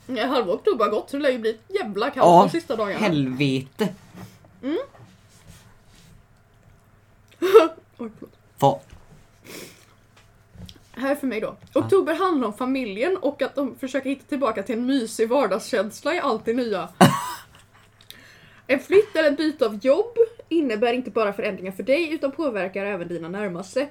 Ja, 0.06 0.26
halva 0.26 0.52
oktober 0.52 0.84
har 0.84 0.92
gått 0.92 1.10
så 1.10 1.16
det 1.16 1.22
lär 1.22 1.30
ju 1.30 1.38
bli 1.38 1.50
ett 1.50 1.62
jävla 1.68 2.10
kaos 2.10 2.24
Ja, 2.26 2.42
de 2.42 2.50
sista 2.60 2.76
dagarna. 2.76 2.98
helvete. 3.00 3.88
Oj, 7.98 8.10
förlåt. 8.18 8.32
Vad? 8.58 8.78
Här 10.90 11.14
för 11.14 11.26
mig 11.26 11.40
då. 11.40 11.56
Oktober 11.74 12.14
handlar 12.14 12.46
om 12.48 12.54
familjen 12.54 13.16
och 13.16 13.42
att 13.42 13.54
de 13.54 13.76
försöker 13.78 14.10
hitta 14.10 14.24
tillbaka 14.28 14.62
till 14.62 14.78
en 14.78 14.86
mysig 14.86 15.28
vardagskänsla 15.28 16.14
i 16.14 16.18
allt 16.20 16.44
det 16.44 16.52
nya. 16.52 16.88
En 18.70 18.80
flytt 18.80 19.16
eller 19.16 19.30
ett 19.30 19.36
byte 19.36 19.66
av 19.66 19.78
jobb 19.82 20.16
innebär 20.48 20.92
inte 20.92 21.10
bara 21.10 21.32
förändringar 21.32 21.72
för 21.72 21.82
dig 21.82 22.12
utan 22.12 22.32
påverkar 22.32 22.86
även 22.86 23.08
dina 23.08 23.28
närmaste. 23.28 23.88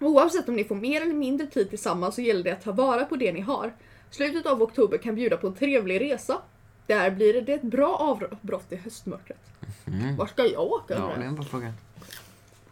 Oavsett 0.00 0.48
om 0.48 0.56
ni 0.56 0.64
får 0.64 0.74
mer 0.74 1.02
eller 1.02 1.14
mindre 1.14 1.46
tid 1.46 1.70
tillsammans 1.70 2.14
så 2.14 2.20
gäller 2.20 2.44
det 2.44 2.52
att 2.52 2.64
ta 2.64 2.72
vara 2.72 3.04
på 3.04 3.16
det 3.16 3.32
ni 3.32 3.40
har. 3.40 3.72
Slutet 4.10 4.46
av 4.46 4.62
oktober 4.62 4.98
kan 4.98 5.14
bjuda 5.14 5.36
på 5.36 5.46
en 5.46 5.54
trevlig 5.54 6.00
resa. 6.00 6.42
Där 6.86 7.10
blir 7.10 7.42
det 7.42 7.52
ett 7.52 7.62
bra 7.62 7.96
avbrott 7.96 8.72
i 8.72 8.76
höstmörkret. 8.76 9.50
Mm. 9.86 10.16
Var 10.16 10.26
ska 10.26 10.46
jag 10.46 10.62
åka? 10.62 10.94
Ja, 10.94 11.12
det 11.16 11.22
är 11.22 11.28
en 11.28 11.34
bra 11.34 11.44
fråga. 11.44 11.72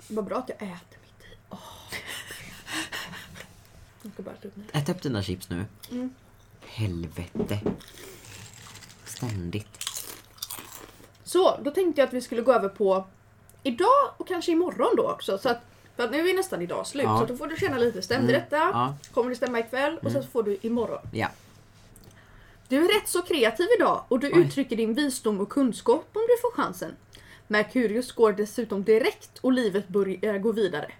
Vad 0.09 0.25
bra 0.25 0.37
att 0.37 0.49
jag 0.49 0.57
äter 0.57 0.99
mitt 1.03 1.25
i. 4.45 4.59
Mig. 4.59 4.67
Ät 4.73 4.89
upp 4.89 5.03
dina 5.03 5.23
chips 5.23 5.51
nu. 5.51 5.65
Mm. 5.91 6.15
Helvete. 6.67 7.61
Ständigt. 9.05 9.88
Så, 11.29 11.59
då 11.63 11.71
tänkte 11.71 12.01
jag 12.01 12.07
att 12.09 12.13
vi 12.15 12.21
skulle 12.21 12.43
gå 12.43 12.53
över 12.53 12.69
på 12.69 13.05
idag 13.63 14.11
och 14.17 14.29
kanske 14.29 14.53
imorgon 14.53 14.97
då 14.97 15.11
också. 15.11 15.39
Så 15.39 15.49
att, 15.49 15.61
för 15.97 16.05
att 16.05 16.11
nu 16.11 16.19
är 16.19 16.23
vi 16.23 16.35
nästan 16.35 16.63
idag 16.63 16.87
slut, 16.87 17.05
Ja. 17.05 17.19
så 17.21 17.27
då 17.27 17.37
får 17.37 17.47
du 17.47 17.57
känna 17.57 17.79
lite. 17.79 18.03
Stämde 18.03 18.29
Mm. 18.29 18.41
detta? 18.41 18.57
Ja. 18.57 18.95
Kommer 19.15 19.31
det 19.31 19.37
stämma 19.37 19.59
ikväll? 19.59 19.99
Och 20.03 20.13
sen 20.13 20.23
så 20.23 20.29
får 20.29 20.43
du 20.43 20.59
imorgon. 20.61 20.99
Ja. 21.13 21.29
Du 22.69 22.77
är 22.85 23.01
rätt 23.01 23.09
så 23.09 23.23
kreativ 23.23 23.67
idag 23.79 24.05
och 24.09 24.21
du 24.21 24.27
Oj. 24.33 24.41
uttrycker 24.41 24.77
din 24.77 24.95
visdom 24.95 25.41
och 25.41 25.49
kunskap 25.49 26.05
om 26.13 26.23
du 26.29 26.37
får 26.41 26.63
chansen. 26.63 26.97
Merkurius 27.47 28.13
går 28.13 28.33
dessutom 28.33 28.85
direkt 28.85 29.39
och 29.41 29.53
livet 29.53 29.89
börjar 29.89 30.39
gå 30.39 30.53
vidare. 30.53 30.93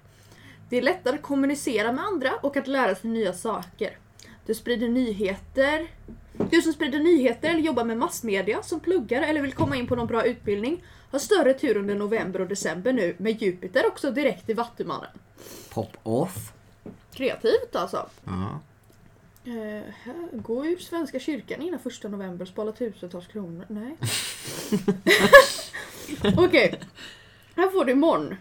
Det 0.69 0.77
är 0.77 0.83
lättare 0.83 1.15
att 1.17 1.23
kommunicera 1.23 1.93
med 1.93 2.05
andra 2.05 2.31
och 2.43 2.57
att 2.57 2.67
lära 2.67 2.95
sig 2.95 3.11
nya 3.11 3.33
saker. 3.33 3.99
Du 4.49 4.55
sprider 4.55 4.89
nyheter. 4.89 5.87
Du 6.51 6.63
som 6.63 6.73
sprider 6.73 6.99
nyheter 6.99 7.51
eller 7.51 7.61
jobbar 7.61 7.85
med 7.85 7.99
massmedia, 7.99 8.63
som 8.63 8.81
pluggar 8.81 9.23
eller 9.23 9.41
vill 9.41 9.53
komma 9.53 9.77
in 9.77 9.87
på 9.87 9.97
någon 9.97 10.07
bra 10.07 10.25
utbildning 10.25 10.83
har 11.11 11.19
större 11.19 11.55
tur 11.55 11.77
under 11.77 11.95
november 11.95 12.41
och 12.41 12.47
december 12.47 12.93
nu 12.93 13.15
med 13.19 13.43
Jupiter 13.43 13.87
också 13.87 14.11
direkt 14.11 14.51
i 14.51 14.55
Vattumannen. 14.55 15.11
Pop 15.71 15.97
off. 16.03 16.53
Kreativt 17.13 17.77
alltså. 17.77 18.07
Ja. 18.25 18.61
Eh, 19.45 19.83
gå 20.33 20.67
ur 20.67 20.77
Svenska 20.77 21.19
kyrkan 21.19 21.63
innan 21.63 21.81
första 21.81 22.09
november 22.09 22.43
och 22.43 22.49
spara 22.49 22.73
tusentals 22.73 23.27
kronor. 23.27 23.65
Nej. 23.69 23.97
Okej. 26.37 26.81
Här 27.57 27.71
får 27.71 27.85
du 27.85 27.93
imorgon. 27.93 28.37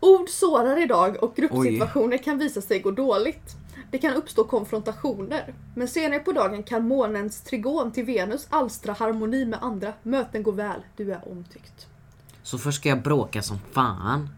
Ord 0.00 0.28
sårar 0.28 0.82
idag 0.82 1.22
och 1.22 1.36
gruppsituationer 1.36 2.16
kan 2.16 2.38
visa 2.38 2.60
sig 2.60 2.78
gå 2.78 2.90
dåligt. 2.90 3.56
Det 3.90 3.98
kan 3.98 4.14
uppstå 4.14 4.44
konfrontationer. 4.44 5.54
Men 5.74 5.88
senare 5.88 6.20
på 6.20 6.32
dagen 6.32 6.62
kan 6.62 6.88
månens 6.88 7.40
trigon 7.40 7.92
till 7.92 8.04
Venus 8.04 8.46
alstra 8.50 8.92
harmoni 8.92 9.44
med 9.44 9.58
andra. 9.62 9.92
Möten 10.02 10.42
går 10.42 10.52
väl. 10.52 10.80
Du 10.96 11.12
är 11.12 11.28
omtyckt. 11.28 11.86
Så 12.42 12.58
först 12.58 12.78
ska 12.78 12.88
jag 12.88 13.02
bråka 13.02 13.42
som 13.42 13.58
fan. 13.72 14.28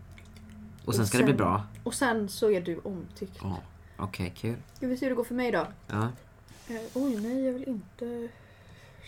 Och 0.84 0.94
sen 0.94 1.06
ska 1.06 1.18
det 1.18 1.24
bli 1.24 1.34
bra. 1.34 1.62
Och 1.84 1.94
sen 1.94 2.28
så 2.28 2.50
är 2.50 2.60
du 2.60 2.78
omtyckt. 2.78 3.38
Ja. 3.42 3.58
Okej, 3.96 4.34
kul. 4.36 4.56
Ska 4.74 4.86
vi 4.86 4.96
se 4.96 5.04
hur 5.04 5.10
det 5.10 5.16
går 5.16 5.24
för 5.24 5.34
mig 5.34 5.52
då? 5.52 5.66
Ja. 5.86 6.08
Eh, 6.68 6.80
oj, 6.94 7.16
nej 7.20 7.44
jag 7.44 7.52
vill 7.52 7.68
inte 7.68 8.28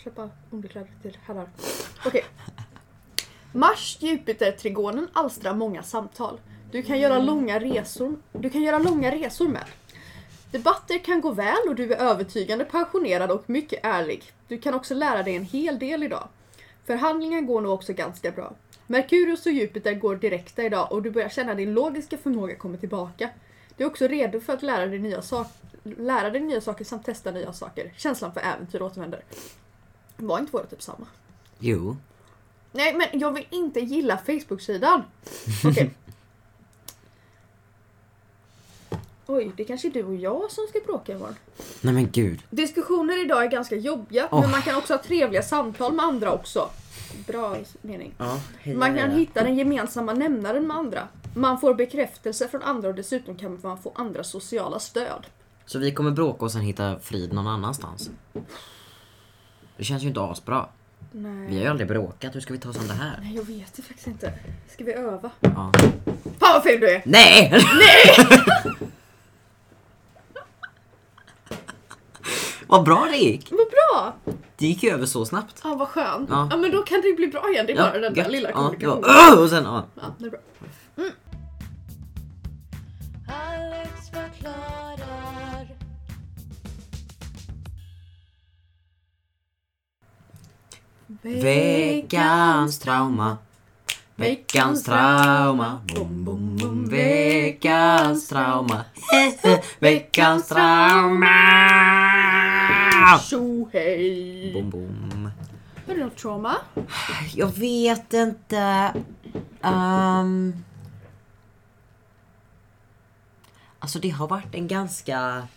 köpa 0.03 0.29
underkläder 0.49 0.89
till 1.01 1.17
herrar. 1.25 1.49
Okej. 2.05 2.25
Mars, 3.51 3.97
Jupiter, 3.99 4.51
trigonen 4.51 5.07
alstrar 5.13 5.53
många 5.53 5.83
samtal. 5.83 6.39
Du 6.71 6.83
kan 6.83 6.99
göra 6.99 7.19
långa 7.19 7.59
resor. 7.59 8.15
Du 8.31 8.49
kan 8.49 8.61
göra 8.61 8.79
långa 8.79 9.11
resor 9.11 9.47
med. 9.47 9.65
Debatter 10.51 10.97
kan 10.97 11.21
gå 11.21 11.31
väl 11.31 11.57
och 11.69 11.75
du 11.75 11.93
är 11.93 11.97
övertygande, 11.97 12.65
passionerad 12.65 13.31
och 13.31 13.49
mycket 13.49 13.79
ärlig. 13.83 14.31
Du 14.47 14.57
kan 14.57 14.73
också 14.73 14.93
lära 14.93 15.23
dig 15.23 15.35
en 15.35 15.45
hel 15.45 15.79
del 15.79 16.03
idag. 16.03 16.27
Förhandlingar 16.85 17.41
går 17.41 17.61
nog 17.61 17.73
också 17.73 17.93
ganska 17.93 18.31
bra. 18.31 18.53
Merkurius 18.87 19.45
och 19.45 19.51
Jupiter 19.51 19.93
går 19.93 20.15
direkta 20.15 20.63
idag 20.63 20.91
och 20.91 21.01
du 21.01 21.11
börjar 21.11 21.29
känna 21.29 21.55
din 21.55 21.73
logiska 21.73 22.17
förmåga 22.17 22.55
kommer 22.55 22.77
tillbaka. 22.77 23.29
Du 23.77 23.83
är 23.83 23.87
också 23.87 24.07
redo 24.07 24.39
för 24.39 24.53
att 24.53 24.63
lära 24.63 24.85
dig 24.85 24.99
nya, 24.99 25.21
sak- 25.21 25.47
lära 25.83 26.29
dig 26.29 26.41
nya 26.41 26.61
saker 26.61 26.85
samt 26.85 27.05
testa 27.05 27.31
nya 27.31 27.53
saker. 27.53 27.93
Känslan 27.97 28.33
för 28.33 28.41
äventyr 28.41 28.81
återvänder. 28.81 29.23
Var 30.17 30.39
inte 30.39 30.51
våra 30.51 30.65
typ 30.65 30.81
samma? 30.81 31.07
Jo. 31.59 31.97
Nej, 32.71 32.93
men 32.93 33.19
jag 33.19 33.31
vill 33.31 33.47
inte 33.49 33.79
gilla 33.79 34.17
Facebook-sidan. 34.17 35.03
Okej. 35.65 35.91
Oj, 39.31 39.51
det 39.57 39.63
kanske 39.63 39.87
är 39.87 39.91
du 39.91 40.03
och 40.03 40.15
jag 40.15 40.51
som 40.51 40.67
ska 40.69 40.79
bråka 40.85 41.11
imorgon. 41.11 41.35
Nej 41.81 41.93
men 41.93 42.11
gud. 42.11 42.43
Diskussioner 42.49 43.25
idag 43.25 43.43
är 43.43 43.47
ganska 43.47 43.75
jobbiga, 43.75 44.27
Åh. 44.31 44.41
men 44.41 44.51
man 44.51 44.61
kan 44.61 44.75
också 44.75 44.93
ha 44.93 45.03
trevliga 45.03 45.43
samtal 45.43 45.93
med 45.93 46.05
andra 46.05 46.31
också. 46.33 46.69
Bra 47.27 47.55
mening. 47.81 48.13
Ja, 48.17 48.39
Man 48.75 48.97
kan 48.97 49.11
hitta 49.11 49.43
den 49.43 49.55
gemensamma 49.55 50.13
nämnaren 50.13 50.67
med 50.67 50.77
andra. 50.77 51.07
Man 51.35 51.59
får 51.59 51.73
bekräftelse 51.73 52.47
från 52.47 52.61
andra 52.61 52.89
och 52.89 52.95
dessutom 52.95 53.35
kan 53.35 53.59
man 53.63 53.77
få 53.81 53.91
andra 53.95 54.23
sociala 54.23 54.79
stöd. 54.79 55.27
Så 55.65 55.79
vi 55.79 55.91
kommer 55.91 56.11
bråka 56.11 56.45
och 56.45 56.51
sen 56.51 56.61
hitta 56.61 56.99
frid 56.99 57.33
någon 57.33 57.47
annanstans? 57.47 58.09
Det 59.77 59.83
känns 59.83 60.03
ju 60.03 60.07
inte 60.07 60.21
asbra. 60.21 60.65
Nej. 61.11 61.47
Vi 61.47 61.55
har 61.55 61.63
ju 61.63 61.67
aldrig 61.69 61.87
bråkat, 61.87 62.35
hur 62.35 62.39
ska 62.41 62.53
vi 62.53 62.59
ta 62.59 62.69
oss 62.69 62.79
an 62.79 62.87
det 62.87 62.93
här? 62.93 63.19
Nej, 63.21 63.35
jag 63.35 63.43
vet 63.43 63.73
det 63.75 63.81
faktiskt 63.81 64.07
inte. 64.07 64.33
Ska 64.67 64.83
vi 64.83 64.93
öva? 64.93 65.31
Ja. 65.41 65.71
Fan 66.39 66.53
vad 66.53 66.63
ful 66.63 66.79
du 66.79 66.89
är! 66.89 67.01
Nej! 67.05 67.53
Vad 72.69 72.83
bra 72.83 73.07
det 73.11 73.17
gick! 73.17 73.51
Vad 73.51 73.59
bra! 73.67 74.13
Det 74.57 74.65
gick 74.67 74.83
ju 74.83 74.89
över 74.91 75.05
så 75.05 75.25
snabbt. 75.25 75.61
Ja, 75.63 75.75
vad 75.75 75.87
skönt. 75.87 76.29
Ja. 76.29 76.47
Ja. 76.51 76.57
men 76.57 76.71
då 76.71 76.81
kan 76.81 77.01
det 77.01 77.13
bli 77.15 77.27
bra 77.27 77.49
igen. 77.51 77.65
Det 77.65 77.73
är 77.73 77.77
bara 77.77 77.91
den 77.99 78.13
där 78.13 78.21
gött. 78.23 78.31
lilla 78.31 78.49
Ja, 78.49 78.55
kommunikationen. 78.55 79.01
det 79.01 79.35
var- 79.35 79.43
och 79.43 79.49
sen, 79.49 79.63
ja. 79.63 79.85
Ja, 79.95 80.01
det 80.19 80.25
är 80.25 80.29
bra. 80.29 80.39
Alex 83.27 84.09
förklarar. 84.09 85.67
Veckans 91.49 92.79
trauma. 92.79 93.37
Veckans 94.15 94.83
trauma. 94.83 95.79
Bom, 95.95 96.25
bom, 96.25 96.57
bom. 96.57 96.85
Veckans 96.89 98.27
trauma. 98.27 98.85
Veckans 99.79 100.47
trauma. 100.47 101.98
Tjo 103.29 103.69
hej! 103.73 104.53
Bom, 104.53 104.69
bom. 104.69 105.31
Har 105.87 105.95
du 105.95 106.03
något 106.03 106.17
trauma? 106.17 106.55
Jag 107.33 107.47
vet 107.47 108.13
inte. 108.13 108.93
Um... 109.61 110.63
Alltså 113.79 113.99
det 113.99 114.09
har 114.09 114.27
varit 114.27 114.55
en 114.55 114.67
ganska... 114.67 115.47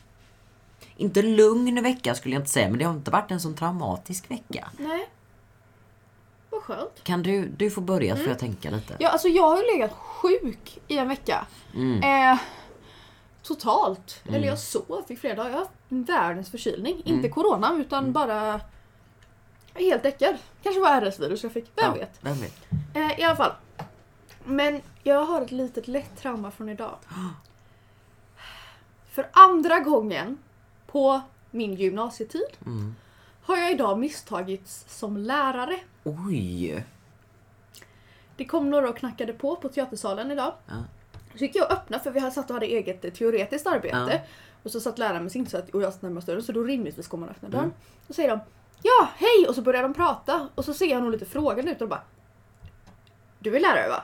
Inte 0.96 1.22
lugn 1.22 1.82
vecka 1.82 2.14
skulle 2.14 2.34
jag 2.34 2.40
inte 2.40 2.50
säga, 2.50 2.68
men 2.68 2.78
det 2.78 2.84
har 2.84 2.94
inte 2.94 3.10
varit 3.10 3.30
en 3.30 3.40
sån 3.40 3.54
traumatisk 3.54 4.30
vecka. 4.30 4.70
Nej. 4.78 5.08
Vad 6.50 6.62
skönt. 6.62 7.04
Kan 7.04 7.22
du, 7.22 7.48
du 7.48 7.70
får 7.70 7.82
börja 7.82 8.16
så 8.16 8.22
får 8.22 8.30
jag 8.30 8.38
tänka 8.38 8.70
lite. 8.70 8.96
Ja, 8.98 9.08
alltså 9.08 9.28
jag 9.28 9.48
har 9.48 9.56
ju 9.56 9.62
legat 9.62 9.92
sjuk 9.92 10.78
i 10.88 10.98
en 10.98 11.08
vecka. 11.08 11.46
Mm. 11.74 12.02
Eh, 12.02 12.38
totalt. 13.42 14.22
Eller 14.28 14.48
jag 14.48 14.58
sov 14.58 15.04
i 15.08 15.16
fredag. 15.16 15.44
Jag 15.44 15.50
har 15.52 15.58
haft 15.58 15.70
världens 15.88 16.50
förkylning. 16.50 17.02
Inte 17.04 17.28
corona 17.28 17.76
utan 17.80 18.12
bara 18.12 18.60
helt 19.74 20.02
däckad. 20.02 20.36
Kanske 20.62 20.80
var 20.80 21.00
RS-virus 21.00 21.42
jag 21.42 21.52
fick. 21.52 21.64
Vem 21.74 21.84
Ja, 21.84 21.92
vet? 21.94 22.18
Vem 22.20 22.40
vet? 22.40 22.54
Eh, 22.94 23.20
I 23.20 23.22
alla 23.22 23.36
fall. 23.36 23.52
Men 24.44 24.80
jag 25.02 25.24
har 25.24 25.42
ett 25.42 25.52
litet 25.52 25.88
lätt 25.88 26.16
trauma 26.16 26.50
från 26.50 26.68
idag. 26.68 26.96
För 29.10 29.28
andra 29.32 29.78
gången 29.80 30.38
på 30.86 31.20
min 31.50 31.74
gymnasietid 31.74 32.42
Mm. 32.66 32.94
har 33.42 33.56
jag 33.56 33.70
idag 33.72 33.98
misstagits 33.98 34.84
som 34.98 35.16
lärare. 35.16 35.80
Oj! 36.04 36.84
Det 38.36 38.44
kom 38.44 38.70
några 38.70 38.88
och 38.88 38.96
knackade 38.96 39.32
på 39.32 39.56
på 39.56 39.68
teatersalen 39.68 40.30
idag. 40.30 40.54
Ja. 40.66 40.74
Så 41.34 41.44
gick 41.44 41.56
jag 41.56 41.66
och 41.66 41.72
öppnade 41.72 42.02
för 42.04 42.10
vi 42.10 42.20
hade 42.20 42.32
satt 42.32 42.50
och 42.50 42.54
hade 42.54 42.66
eget 42.66 43.04
eh, 43.04 43.10
teoretiskt 43.12 43.66
arbete. 43.66 44.10
Ja. 44.12 44.18
Och 44.62 44.70
så 44.70 44.80
satt 44.80 44.98
läraren 44.98 45.22
med 45.22 45.32
sin 45.32 45.46
så 45.46 45.58
att, 45.58 45.70
och 45.70 45.82
jag 45.82 45.92
satt 45.92 46.02
närmast 46.02 46.26
dörren 46.26 46.42
så 46.42 46.52
då 46.52 46.62
rimligtvis 46.62 47.08
kommer 47.08 47.26
man 47.26 47.34
öppna 47.36 47.48
dörren. 47.48 47.64
Mm. 47.64 47.76
Och 48.08 48.14
säger 48.14 48.28
de 48.28 48.40
Ja, 48.82 49.08
hej! 49.16 49.46
Och 49.48 49.54
så 49.54 49.62
börjar 49.62 49.82
de 49.82 49.94
prata 49.94 50.48
och 50.54 50.64
så 50.64 50.74
ser 50.74 50.86
jag 50.86 51.02
nog 51.02 51.12
lite 51.12 51.24
frågande 51.24 51.70
ut 51.72 51.82
och 51.82 51.88
bara 51.88 52.02
Du 53.38 53.56
är 53.56 53.60
lärare 53.60 53.88
va? 53.88 54.02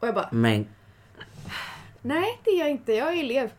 Och 0.00 0.08
jag 0.08 0.14
bara 0.14 0.28
Men 0.32 0.66
Nej 2.02 2.40
det 2.44 2.50
är 2.50 2.58
jag 2.58 2.70
inte, 2.70 2.92
jag 2.92 3.08
är 3.16 3.20
elev. 3.20 3.50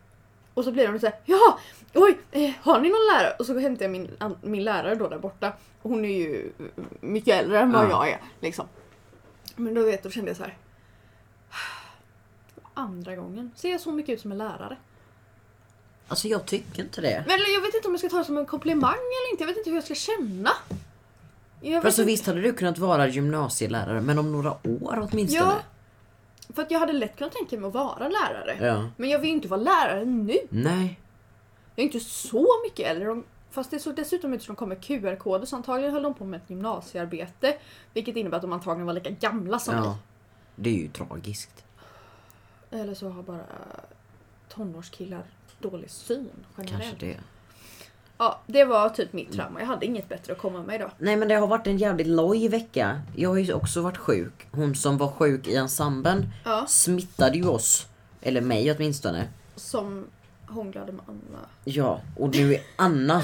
Och 0.54 0.64
så 0.64 0.72
blir 0.72 0.88
de 0.88 0.98
så 0.98 1.06
här, 1.06 1.14
ja, 1.24 1.58
oj, 1.94 2.18
eh, 2.30 2.50
har 2.62 2.80
ni 2.80 2.88
någon 2.88 3.06
lärare? 3.14 3.34
Och 3.38 3.46
så 3.46 3.58
hämtar 3.58 3.84
jag 3.84 3.92
min, 3.92 4.10
min 4.42 4.64
lärare 4.64 4.94
då 4.94 5.08
där 5.08 5.18
borta. 5.18 5.52
Och 5.82 5.90
hon 5.90 6.04
är 6.04 6.08
ju 6.18 6.52
eh, 6.58 6.84
mycket 7.00 7.34
äldre 7.42 7.60
än 7.60 7.72
vad 7.72 7.84
Ja. 7.84 7.90
jag 7.90 8.08
är. 8.08 8.20
Liksom. 8.40 8.66
Men 9.56 9.74
då 9.74 9.82
vet 9.82 10.02
du, 10.02 10.10
kände 10.10 10.30
jag 10.30 10.36
så 10.36 10.42
här. 10.42 10.56
Andra 12.80 13.16
gången 13.16 13.50
ser 13.56 13.70
jag 13.70 13.80
så 13.80 13.92
mycket 13.92 14.12
ut 14.12 14.20
som 14.20 14.32
en 14.32 14.38
lärare. 14.38 14.76
Alltså 16.08 16.28
jag 16.28 16.46
tycker 16.46 16.82
inte 16.82 17.00
det. 17.00 17.24
Men 17.26 17.38
jag 17.54 17.60
vet 17.60 17.74
inte 17.74 17.88
om 17.88 17.92
jag 17.94 17.98
ska 18.00 18.08
ta 18.08 18.18
det 18.18 18.24
som 18.24 18.38
en 18.38 18.46
komplimang 18.46 18.90
eller 18.92 19.30
inte. 19.32 19.42
Jag 19.42 19.48
vet 19.48 19.56
inte 19.56 19.70
hur 19.70 19.76
jag 19.76 19.84
ska 19.84 19.94
känna. 19.94 20.50
Jag 21.60 21.86
Alltså 21.86 22.02
inte. 22.02 22.12
visst 22.12 22.26
hade 22.26 22.40
du 22.40 22.52
kunnat 22.52 22.78
vara 22.78 23.08
gymnasielärare, 23.08 24.00
men 24.00 24.18
om 24.18 24.32
några 24.32 24.50
år 24.50 25.08
åtminstone. 25.12 25.50
Ja. 25.50 26.54
För 26.54 26.62
att 26.62 26.70
jag 26.70 26.78
hade 26.80 26.92
lätt 26.92 27.16
kunnat 27.18 27.32
tänka 27.32 27.58
mig 27.58 27.68
att 27.68 27.74
vara 27.74 28.08
lärare. 28.08 28.66
Ja. 28.66 28.88
Men 28.96 29.08
jag 29.10 29.18
vill 29.18 29.28
ju 29.30 29.34
inte 29.36 29.48
vara 29.48 29.60
lärare 29.60 30.04
nu. 30.04 30.36
Nej. 30.50 31.00
Jag 31.74 31.82
är 31.82 31.86
inte 31.86 32.00
så 32.00 32.46
mycket 32.64 32.86
äldre. 32.90 33.22
Fast 33.50 33.70
det 33.70 33.78
såg 33.78 33.94
dessutom 33.96 34.34
ut 34.34 34.42
som 34.42 34.54
de 34.54 34.58
kom 34.58 34.68
med 34.68 34.84
QR-koder 34.84 35.46
så 35.46 35.56
antagligen 35.56 35.92
höll 35.92 36.02
de 36.02 36.14
på 36.14 36.24
med 36.24 36.40
ett 36.42 36.50
gymnasiearbete. 36.50 37.56
Vilket 37.94 38.16
innebär 38.16 38.36
att 38.36 38.42
de 38.42 38.52
antagligen 38.52 38.86
var 38.86 38.92
lika 38.94 39.10
gamla 39.10 39.58
som 39.58 39.74
Ja. 39.74 39.98
Det 40.56 40.70
är 40.70 40.74
ju 40.74 40.88
tragiskt. 40.88 41.64
Eller 42.70 42.94
så 42.94 43.08
har 43.08 43.22
bara 43.22 43.40
tonårskillar 44.48 45.22
dålig 45.60 45.90
syn 45.90 46.30
Kanske 46.56 46.74
generellt. 46.74 47.00
det. 47.00 47.16
Ja, 48.18 48.40
det 48.46 48.64
var 48.64 48.88
typ 48.88 49.12
mitt 49.12 49.32
trauma. 49.32 49.60
Jag 49.60 49.66
hade 49.66 49.86
inget 49.86 50.08
bättre 50.08 50.32
att 50.32 50.38
komma 50.38 50.62
med 50.62 50.74
idag. 50.74 50.90
Nej 50.98 51.16
men 51.16 51.28
det 51.28 51.34
har 51.34 51.46
varit 51.46 51.66
en 51.66 51.78
jävligt 51.78 52.06
loj 52.06 52.48
vecka. 52.48 53.02
Jag 53.16 53.28
har 53.30 53.36
ju 53.36 53.52
också 53.52 53.82
varit 53.82 53.96
sjuk. 53.96 54.46
Hon 54.52 54.74
som 54.74 54.98
var 54.98 55.08
sjuk 55.08 55.46
i 55.48 55.56
ensemblen 55.56 56.26
Ja. 56.44 56.64
smittade 56.68 57.36
ju 57.36 57.46
oss. 57.46 57.86
Eller 58.22 58.40
mig 58.40 58.72
åtminstone. 58.72 59.28
Som 59.56 60.06
hånglade 60.46 60.92
med 60.92 61.04
Anna. 61.08 61.38
Ja, 61.64 62.00
och 62.16 62.34
nu 62.34 62.54
är 62.54 62.60
Anna... 62.76 63.22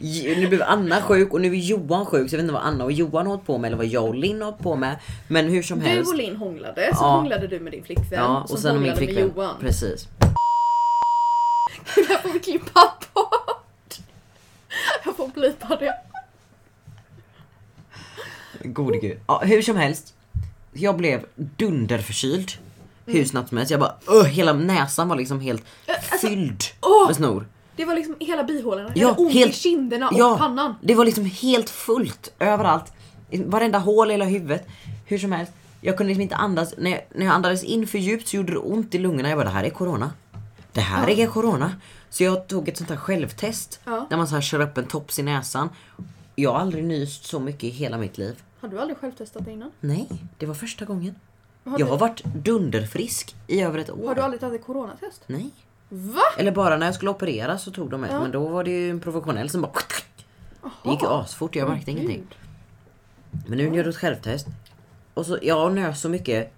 Nu 0.00 0.46
blev 0.48 0.62
Anna 0.62 1.02
sjuk 1.02 1.32
och 1.32 1.40
nu 1.40 1.48
är 1.48 1.56
Johan 1.56 2.06
sjuk 2.06 2.30
så 2.30 2.34
jag 2.34 2.38
vet 2.38 2.42
inte 2.44 2.52
vad 2.54 2.62
Anna 2.62 2.84
och 2.84 2.92
Johan 2.92 3.26
har 3.26 3.32
hållit 3.34 3.46
på 3.46 3.58
med 3.58 3.68
eller 3.68 3.76
vad 3.76 3.86
jag 3.86 4.04
och 4.04 4.14
Linn 4.14 4.38
har 4.42 4.50
hållit 4.50 4.62
på 4.62 4.76
med. 4.76 4.96
Men 5.28 5.48
hur 5.48 5.62
som 5.62 5.78
Du 5.80 5.86
helst. 5.86 6.10
och 6.10 6.16
Linn 6.18 6.36
hånglade, 6.36 6.90
så 6.94 7.04
Ja. 7.04 7.06
hånglade 7.16 7.46
du 7.46 7.60
med 7.60 7.72
din 7.72 7.84
flickvän. 7.84 8.18
Ja, 8.20 8.46
och 8.50 8.58
sen 8.58 8.82
min 8.82 8.96
flickvän. 8.96 9.26
med 9.26 9.34
Johan. 9.36 9.54
Precis. 9.60 10.08
Det 11.94 12.08
där 12.08 12.18
får 12.18 12.28
vi 12.32 12.38
klippa 12.38 12.80
bort. 13.14 13.98
Jag 15.04 15.16
får 15.16 15.28
blipa 15.28 15.76
det. 15.76 15.94
Gode 18.64 18.98
gud. 18.98 19.18
Ja, 19.26 19.42
hur 19.44 19.62
som 19.62 19.76
helst. 19.76 20.14
Jag 20.72 20.96
blev 20.96 21.24
dunderförkyld. 21.36 22.50
Hur 23.06 23.24
snabbt 23.24 23.48
som 23.48 23.58
helst. 23.58 23.70
Jag 23.70 23.80
bara 23.80 23.94
öh, 24.08 24.24
hela 24.24 24.52
näsan 24.52 25.08
var 25.08 25.16
liksom 25.16 25.40
helt 25.40 25.62
alltså, 26.10 26.26
fylld 26.28 26.62
åh! 26.80 27.06
med 27.06 27.16
snor. 27.16 27.46
Det 27.78 27.84
var 27.84 27.94
liksom 27.94 28.16
hela 28.20 28.44
bihålorna. 28.44 28.88
Jag 28.94 28.96
Ja, 28.96 29.08
hade 29.08 29.20
ont 29.20 29.32
helt- 29.32 29.50
i 29.50 29.54
kinderna 29.54 30.08
och 30.08 30.18
Ja, 30.18 30.36
pannan. 30.38 30.74
det 30.82 30.94
var 30.94 31.04
liksom 31.04 31.24
helt 31.24 31.70
fullt 31.70 32.32
överallt. 32.38 32.92
Varenda 33.46 33.78
hål 33.78 34.08
i 34.08 34.12
hela 34.14 34.24
huvudet. 34.24 34.66
Hur 35.06 35.18
som 35.18 35.32
helst. 35.32 35.52
Jag 35.80 35.96
kunde 35.96 36.08
liksom 36.08 36.22
inte 36.22 36.36
andas. 36.36 36.74
När 36.78 36.90
jag, 36.90 37.00
när 37.14 37.26
jag 37.26 37.34
andades 37.34 37.64
in 37.64 37.86
för 37.86 37.98
djupt 37.98 38.28
så 38.28 38.36
gjorde 38.36 38.52
det 38.52 38.58
ont 38.58 38.94
i 38.94 38.98
lungorna. 38.98 39.28
Jag 39.28 39.38
bara, 39.38 39.44
det 39.44 39.50
här 39.50 39.64
är 39.64 39.70
corona. 39.70 40.10
Det 40.72 40.80
här 40.80 41.10
är 41.10 41.26
corona. 41.26 41.72
Så 42.10 42.24
jag 42.24 42.46
tog 42.48 42.68
ett 42.68 42.76
sånt 42.76 42.90
här 42.90 42.96
självtest. 42.96 43.80
Ja. 43.84 44.06
Där 44.10 44.16
man 44.16 44.28
så 44.28 44.34
här 44.34 44.42
kör 44.42 44.60
upp 44.60 44.78
en 44.78 44.84
tops 44.86 45.18
i 45.18 45.22
näsan. 45.22 45.68
Jag 46.34 46.52
har 46.52 46.58
aldrig 46.60 46.84
nyst 46.84 47.24
så 47.26 47.40
mycket 47.40 47.64
i 47.64 47.68
hela 47.68 47.98
mitt 47.98 48.18
liv. 48.18 48.42
Har 48.60 48.68
du 48.68 48.80
aldrig 48.80 48.98
självtestat 48.98 49.44
det 49.44 49.52
innan? 49.52 49.70
Nej, 49.80 50.08
det 50.38 50.46
var 50.46 50.54
första 50.54 50.84
gången. 50.84 51.14
Har, 51.64 51.78
Jag 51.78 51.88
du, 51.88 51.90
har 51.90 51.98
varit 51.98 52.24
dunderfrisk 52.24 53.34
i 53.46 53.60
över 53.60 53.78
ett 53.78 53.90
år. 53.90 54.06
har 54.06 54.14
du 54.14 54.20
aldrig 54.20 54.40
tagit 54.40 54.64
coronatest? 54.66 55.22
Nej. 55.26 55.50
Va? 55.88 56.22
Eller 56.36 56.52
bara 56.52 56.76
när 56.76 56.86
jag 56.86 56.94
skulle 56.94 57.10
opereras 57.10 57.62
så 57.62 57.70
tog 57.70 57.90
de 57.90 58.04
ett. 58.04 58.10
Ja. 58.12 58.20
Men 58.22 58.30
då 58.30 58.46
var 58.48 58.64
det 58.64 58.70
ju 58.70 58.90
en 58.90 59.00
professionell 59.00 59.50
som 59.50 59.60
bara... 59.60 59.72
Det 60.84 60.90
gick 60.90 61.02
ju 61.02 61.08
asfort, 61.08 61.56
jag 61.56 61.68
märkte 61.68 61.90
Åh, 61.90 61.96
ingenting. 61.96 62.26
Men 63.46 63.58
nu 63.58 63.76
gör 63.76 63.84
du 63.84 63.90
ett 63.90 63.96
självtest. 63.96 64.46
Och 65.14 65.26
så, 65.26 65.38
jag 65.42 65.72
nös 65.74 66.00
så 66.00 66.08
mycket. 66.08 66.52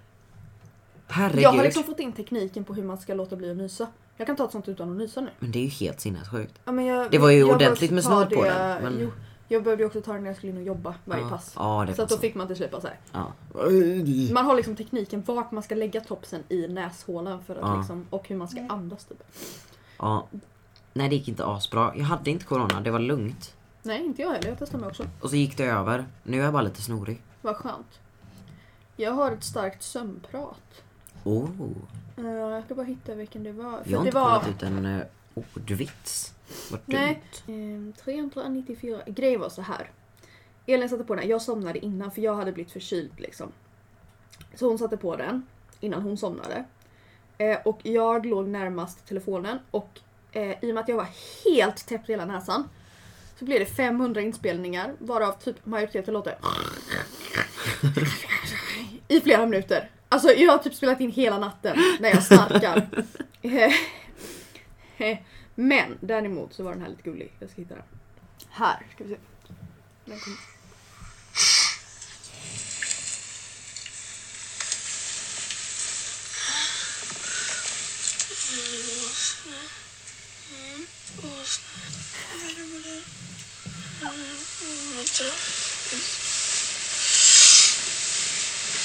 Herregud. 1.08 1.42
Jag 1.42 1.52
har 1.52 1.62
liksom 1.64 1.84
fått 1.84 2.00
in 2.00 2.12
tekniken 2.12 2.64
på 2.64 2.74
hur 2.74 2.82
man 2.84 2.98
ska 2.98 3.14
låta 3.14 3.36
bli 3.36 3.50
att 3.50 3.56
nysa. 3.56 3.86
Jag 4.16 4.26
kan 4.26 4.36
ta 4.36 4.44
ett 4.44 4.52
sånt 4.52 4.68
utan 4.68 4.90
att 4.90 4.96
nysa 4.96 5.20
nu. 5.20 5.30
Men 5.38 5.50
det 5.52 5.58
är 5.58 5.62
ju 5.62 5.68
helt 5.68 6.00
sinnessjukt. 6.00 6.54
Ja, 6.64 6.72
men 6.72 6.86
jag, 6.86 7.10
Det 7.10 7.18
var 7.18 7.30
ju 7.30 7.44
ordentligt 7.44 7.90
med 7.90 8.04
snor 8.04 8.24
på 8.24 8.42
det- 8.44 8.48
den, 8.50 8.82
men- 8.82 8.98
Jo, 9.00 9.10
jag 9.50 9.62
behövde 9.62 9.84
också 9.84 10.00
ta 10.00 10.12
det 10.12 10.20
när 10.20 10.26
jag 10.26 10.36
skulle 10.36 10.52
in 10.52 10.58
och 10.58 10.64
jobba 10.64 10.94
varje 11.04 11.22
Ja, 11.22 11.28
pass. 11.30 11.52
ja, 11.56 11.84
det 11.86 11.94
så 11.94 12.02
att 12.02 12.08
då 12.08 12.16
fick 12.16 12.34
man 12.34 12.46
till 12.46 12.56
slut 12.56 12.70
bara 12.70 12.80
så 12.80 12.86
här. 12.86 12.98
Ja. 13.12 13.32
Man 14.32 14.44
har 14.46 14.54
liksom 14.54 14.76
tekniken 14.76 15.22
vart 15.26 15.50
man 15.50 15.62
ska 15.62 15.74
lägga 15.74 16.00
topsen 16.00 16.42
i 16.48 16.68
näshålan 16.68 17.44
för 17.44 17.56
att 17.56 17.78
liksom, 17.78 18.06
och 18.10 18.28
hur 18.28 18.36
man 18.36 18.48
ska 18.48 18.66
andas 18.68 19.04
typ. 19.04 19.22
ja. 19.98 20.26
Nej 20.92 21.08
det 21.08 21.14
gick 21.16 21.28
inte 21.28 21.46
asbra. 21.46 21.92
Jag 21.96 22.04
hade 22.04 22.30
inte 22.30 22.44
corona, 22.44 22.80
det 22.80 22.90
var 22.90 22.98
lugnt. 22.98 23.54
Nej, 23.82 24.04
inte 24.04 24.22
jag 24.22 24.32
heller. 24.32 24.48
Jag 24.48 24.58
testade 24.58 24.80
mig 24.80 24.90
också. 24.90 25.04
Och 25.20 25.30
så 25.30 25.36
gick 25.36 25.56
det 25.56 25.64
över. 25.64 26.06
Nu 26.22 26.40
är 26.40 26.44
jag 26.44 26.52
bara 26.52 26.62
lite 26.62 26.82
snorig. 26.82 27.22
Vad 27.42 27.56
skönt. 27.56 27.98
Jag 28.96 29.12
har 29.12 29.32
ett 29.32 29.44
starkt 29.44 29.82
sömnprat. 29.82 30.82
Oh. 31.24 31.48
Eh, 32.16 32.26
jag 32.26 32.64
ska 32.64 32.74
bara 32.74 32.86
hitta 32.86 33.14
vilken 33.14 33.44
det 33.44 33.52
var. 33.52 33.82
För 33.84 33.90
Jag 33.90 33.98
har 33.98 34.04
det 34.04 34.08
inte 34.08 34.18
var... 34.20 34.24
kollat 34.40 34.48
ut 34.48 34.62
en 34.62 34.86
uh, 34.86 35.02
ordvits. 35.34 36.34
Vad 36.70 36.80
Nej. 36.86 37.22
dumt. 37.46 37.92
Eh, 37.96 38.04
394. 38.04 39.02
Grejen 39.06 39.40
var 39.40 39.48
så 39.48 39.62
här. 39.62 39.90
Elin 40.66 40.88
satte 40.88 41.04
på 41.04 41.14
den. 41.14 41.28
Jag 41.28 41.42
somnade 41.42 41.78
innan 41.78 42.10
för 42.10 42.22
jag 42.22 42.34
hade 42.34 42.52
blivit 42.52 42.72
förkyld 42.72 43.12
liksom. 43.16 43.52
Så 44.54 44.68
hon 44.68 44.78
satte 44.78 44.96
på 44.96 45.16
den 45.16 45.46
innan 45.80 46.02
hon 46.02 46.16
somnade. 46.16 46.64
Eh, 47.38 47.58
och 47.64 47.80
jag 47.82 48.26
låg 48.26 48.48
närmast 48.48 49.06
telefonen 49.06 49.58
och 49.70 50.00
eh, 50.32 50.64
i 50.64 50.70
och 50.70 50.74
med 50.74 50.78
att 50.78 50.88
jag 50.88 50.96
var 50.96 51.08
helt 51.44 51.86
täppt 51.86 52.08
i 52.08 52.12
hela 52.12 52.24
näsan 52.24 52.68
så 53.38 53.44
blev 53.44 53.58
det 53.58 53.66
500 53.66 54.20
inspelningar 54.20 54.94
varav 54.98 55.32
typ 55.32 55.66
majoriteten 55.66 56.14
låter 56.14 56.38
i 59.08 59.20
flera 59.20 59.46
minuter. 59.46 59.90
Alltså 60.08 60.28
jag 60.32 60.52
har 60.52 60.58
typ 60.58 60.74
spelat 60.74 61.00
in 61.00 61.10
hela 61.10 61.38
natten 61.38 61.76
när 62.00 62.08
jag 62.08 62.22
snarkar. 62.22 62.88
Eh, 65.00 65.18
men 65.54 65.98
däremot 66.00 66.52
så 66.52 66.62
var 66.62 66.72
den 66.72 66.82
här 66.82 66.88
lite 66.88 67.02
gullig. 67.02 67.32
Jag 67.38 67.50
ska 67.50 67.60
hitta 67.60 67.74
den. 67.74 67.84
Här 68.48 68.86
ska 68.94 69.04
vi 69.04 69.10
se. 69.10 69.16
Den 70.04 70.18
kom. 70.18 70.36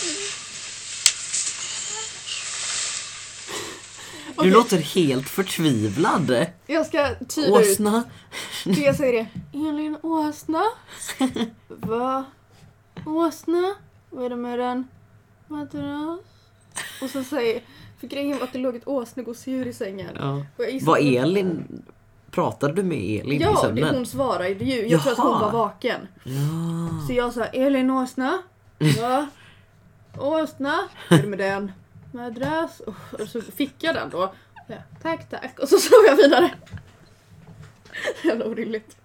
Mm. 0.03 0.44
Du 4.35 4.41
Okej. 4.41 4.51
låter 4.51 4.77
helt 4.77 5.29
förtvivlad. 5.29 6.45
Jag 6.65 6.85
ska 6.85 7.15
tyda 7.29 7.47
ut. 7.61 7.71
Åsna. 7.71 8.03
Ska 8.61 8.71
jag 8.81 8.95
säga 8.95 9.11
det? 9.51 9.57
Elin 9.57 9.97
Åsna? 10.01 10.63
Va? 11.67 12.25
Åsna? 13.05 13.75
Vad 14.09 14.25
är 14.25 14.29
det 14.29 14.35
med 14.35 14.59
den? 14.59 14.87
Madras? 15.47 16.19
Och 17.01 17.09
så 17.09 17.23
säger... 17.23 17.61
För 17.99 18.07
grejen 18.07 18.37
var 18.37 18.43
att 18.47 18.53
det 18.53 18.59
låg 18.59 18.75
ett 18.75 18.87
åsnegosedjur 18.87 19.67
i 19.67 19.73
sängen. 19.73 20.09
Ja. 20.19 20.45
Var 20.81 20.97
Elin... 20.97 21.81
Pratade 22.31 22.73
du 22.73 22.83
med 22.83 22.97
Elin 23.21 23.41
i 23.41 23.43
Ja, 23.43 23.51
det, 23.51 23.57
sömnen? 23.61 23.95
hon 23.95 24.05
svarade 24.05 24.49
ju. 24.49 24.87
Jag 24.87 25.01
tror 25.03 25.11
att 25.13 25.17
hon 25.19 25.31
Jaha. 25.31 25.41
var 25.41 25.51
vaken. 25.51 26.07
Ja. 26.23 27.07
Så 27.07 27.13
jag 27.13 27.33
sa 27.33 27.43
Elin 27.45 27.91
Åsna? 27.91 28.41
Va? 29.01 29.27
Åsna? 30.17 30.87
Hur 31.09 31.17
är 31.17 31.21
det 31.21 31.27
med 31.27 31.39
den? 31.39 31.71
Madras? 32.15 32.79
Och 32.79 33.27
så 33.29 33.41
fick 33.41 33.83
jag 33.83 33.95
den 33.95 34.09
då. 34.09 34.33
Ja, 34.67 34.75
tack, 35.01 35.29
tack. 35.29 35.59
Och 35.59 35.69
så 35.69 35.77
slog 35.77 36.05
jag 36.07 36.15
vidare. 36.15 36.51
Jävla 38.23 38.45
orimligt. 38.45 38.97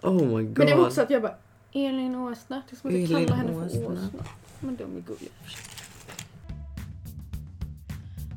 Oh 0.00 0.12
my 0.12 0.44
god. 0.44 0.58
Men 0.58 0.66
det 0.66 0.74
var 0.74 0.86
också 0.86 1.02
att 1.02 1.10
jag 1.10 1.22
bara 1.22 1.34
Elin 1.72 2.14
Åsna. 2.14 2.62
Det 2.68 2.76
är 2.76 2.80
som 2.80 2.90
att 2.90 2.94
jag 2.94 3.02
Elin 3.02 3.28
kallar 3.28 3.36
henne 3.36 3.52
för 3.52 3.66
Åsna. 3.66 3.86
Åsna. 3.86 4.24
Men 4.60 4.76
de 4.76 4.96
är 4.96 5.00
gulliga. 5.00 5.30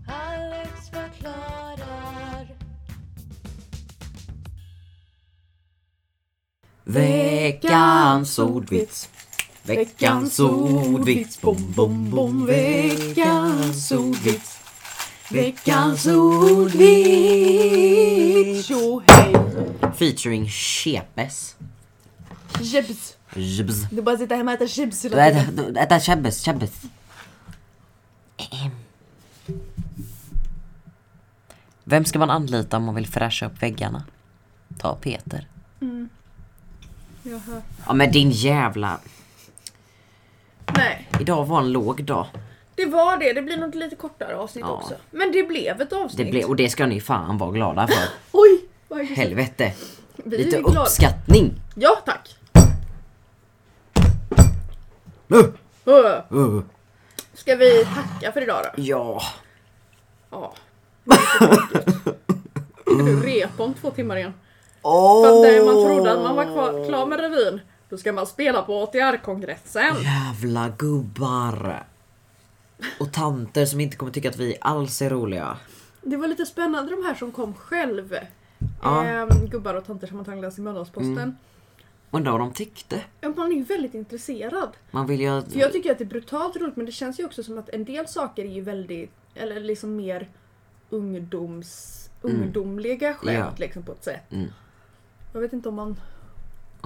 Alex 0.08 0.90
förklarar. 0.90 2.56
Veckans 6.84 8.40
ordvits. 8.40 9.10
Veckans 9.66 10.40
ordvits. 10.40 11.42
Bom, 11.42 11.72
bom, 11.76 12.10
bom. 12.10 12.46
Veckans 12.46 13.92
ordvits. 13.92 14.60
Veckans 15.30 16.06
ordvits. 16.06 17.06
Tjo 18.68 19.02
hej! 19.08 19.34
Featuring 19.96 20.50
Chepes. 20.50 21.56
Jebs. 22.62 23.18
Jibs. 23.36 23.76
Du 23.92 24.02
bara 24.02 24.18
sitter 24.18 24.36
hemma 24.36 24.52
och 24.52 24.56
äter 24.56 24.68
chips 24.68 25.06
hela 25.06 25.32
tiden. 25.32 25.78
Äta 25.78 25.96
äta 25.96 26.00
Chebes, 26.00 26.46
Chebes. 26.46 26.72
Vem 31.84 32.06
ska 32.06 32.20
man 32.20 32.30
anlita 32.30 32.78
om 32.78 32.84
man 32.84 32.96
vill 32.96 33.08
fräscha 33.08 33.46
upp 33.46 33.64
väggarna? 33.64 34.04
Ta 34.78 34.96
Peter. 34.96 35.48
Jaha. 37.24 37.62
Ja 37.88 37.94
men 37.94 38.12
din 38.12 38.32
jävla... 38.32 39.00
Nej, 40.78 41.10
Idag 41.20 41.46
var 41.46 41.60
en 41.60 41.72
låg 41.72 42.04
dag. 42.04 42.28
det 42.76 42.86
var 42.86 43.18
det. 43.18 43.34
Det 43.34 43.42
blir 43.42 43.58
nog 43.58 43.76
lite 43.76 43.96
kortare 43.96 44.36
avsnitt 44.38 44.66
Ja. 44.68 44.74
också. 44.74 44.94
Men 45.12 45.32
det 45.32 45.44
blev 45.44 45.82
ett 45.82 45.94
avsnitt. 45.94 46.26
Det 46.26 46.32
blev, 46.32 46.46
och 46.46 46.56
det 46.56 46.70
ska 46.70 46.86
ni 46.86 47.02
fan 47.02 47.38
vara 47.38 47.52
glada 47.52 47.88
för. 47.88 47.96
Oj! 48.32 48.66
vad 48.88 49.00
aggressivt. 49.00 49.18
Helvete. 49.18 49.74
Vi 50.16 50.38
Lite 50.38 50.58
är 50.58 50.62
glada. 50.62 50.82
uppskattning. 50.82 51.54
Ja, 51.76 51.98
tack. 52.06 52.36
Uh, 55.34 55.46
Uh. 55.88 56.38
uh. 56.38 56.62
Ska 57.34 57.56
vi 57.56 57.86
tacka 57.86 58.32
för 58.32 58.42
idag 58.42 58.64
då? 58.64 58.82
Ja. 58.84 59.22
Ja. 60.32 60.54
Ska 62.86 62.94
du 63.06 63.22
repa 63.24 63.64
om 63.64 63.74
två 63.74 63.90
timmar 63.92 64.16
igen? 64.18 64.34
För 64.82 65.28
att 65.38 65.44
där 65.44 65.66
man 65.66 65.74
trodde 65.86 66.12
att 66.14 66.22
man 66.24 66.36
var 66.36 66.44
kvar, 66.44 66.86
klar 66.88 67.06
med 67.06 67.20
revyn, 67.20 67.62
då 67.90 67.98
ska 67.98 68.14
man 68.14 68.28
spela 68.28 68.62
på 68.62 68.84
ATR-kongressen. 68.84 69.96
Jävla 70.04 70.70
gubbar. 70.78 71.84
Och 73.00 73.14
tanter 73.14 73.66
som 73.66 73.80
inte 73.80 73.98
kommer 73.98 74.12
tycka 74.12 74.30
att 74.30 74.38
vi 74.38 74.58
alls 74.62 75.02
är 75.02 75.10
roliga. 75.10 75.58
Det 76.02 76.18
var 76.18 76.28
lite 76.28 76.46
spännande 76.46 76.92
de 76.96 77.04
här 77.06 77.16
som 77.16 77.32
kom 77.32 77.54
själv. 77.54 78.16
Ja. 78.84 79.06
Ehm, 79.06 79.46
gubbar 79.50 79.74
och 79.74 79.86
tanter 79.86 80.08
som 80.08 80.20
antagligen 80.20 80.52
i 80.58 80.62
Mölndalsposten. 80.62 81.18
Mm. 81.18 81.36
Undrar 82.12 82.32
vad 82.32 82.42
de 82.42 82.54
tyckte. 82.54 83.02
Ja, 83.22 83.34
Man 83.36 83.52
är 83.52 83.56
ju 83.56 83.64
väldigt 83.64 83.94
intresserad. 83.94 84.70
Man 84.92 85.08
vill 85.08 85.22
ju... 85.22 85.42
För 85.42 85.60
jag 85.60 85.72
tycker 85.74 85.92
att 85.92 85.98
det 85.98 86.04
är 86.04 86.06
brutalt 86.06 86.56
roligt 86.56 86.76
men 86.76 86.86
det 86.86 86.92
känns 86.92 87.20
ju 87.20 87.26
också 87.26 87.44
som 87.44 87.58
att 87.58 87.70
en 87.70 87.86
del 87.86 88.08
saker 88.08 88.44
är 88.46 88.50
ju 88.50 88.62
väldigt, 88.62 89.12
eller 89.36 89.60
liksom 89.60 89.96
mer 89.96 90.30
ungdoms, 90.90 92.02
ungdomliga 92.22 93.14
skämt 93.14 93.24
Mm. 93.30 93.42
Ja. 93.42 93.54
liksom 93.58 93.84
på 93.84 93.92
ett 93.92 94.04
sätt. 94.04 94.32
Mm. 94.32 94.48
Jag 95.34 95.42
vet 95.42 95.54
inte 95.54 95.70
om 95.70 95.76
man, 95.76 96.00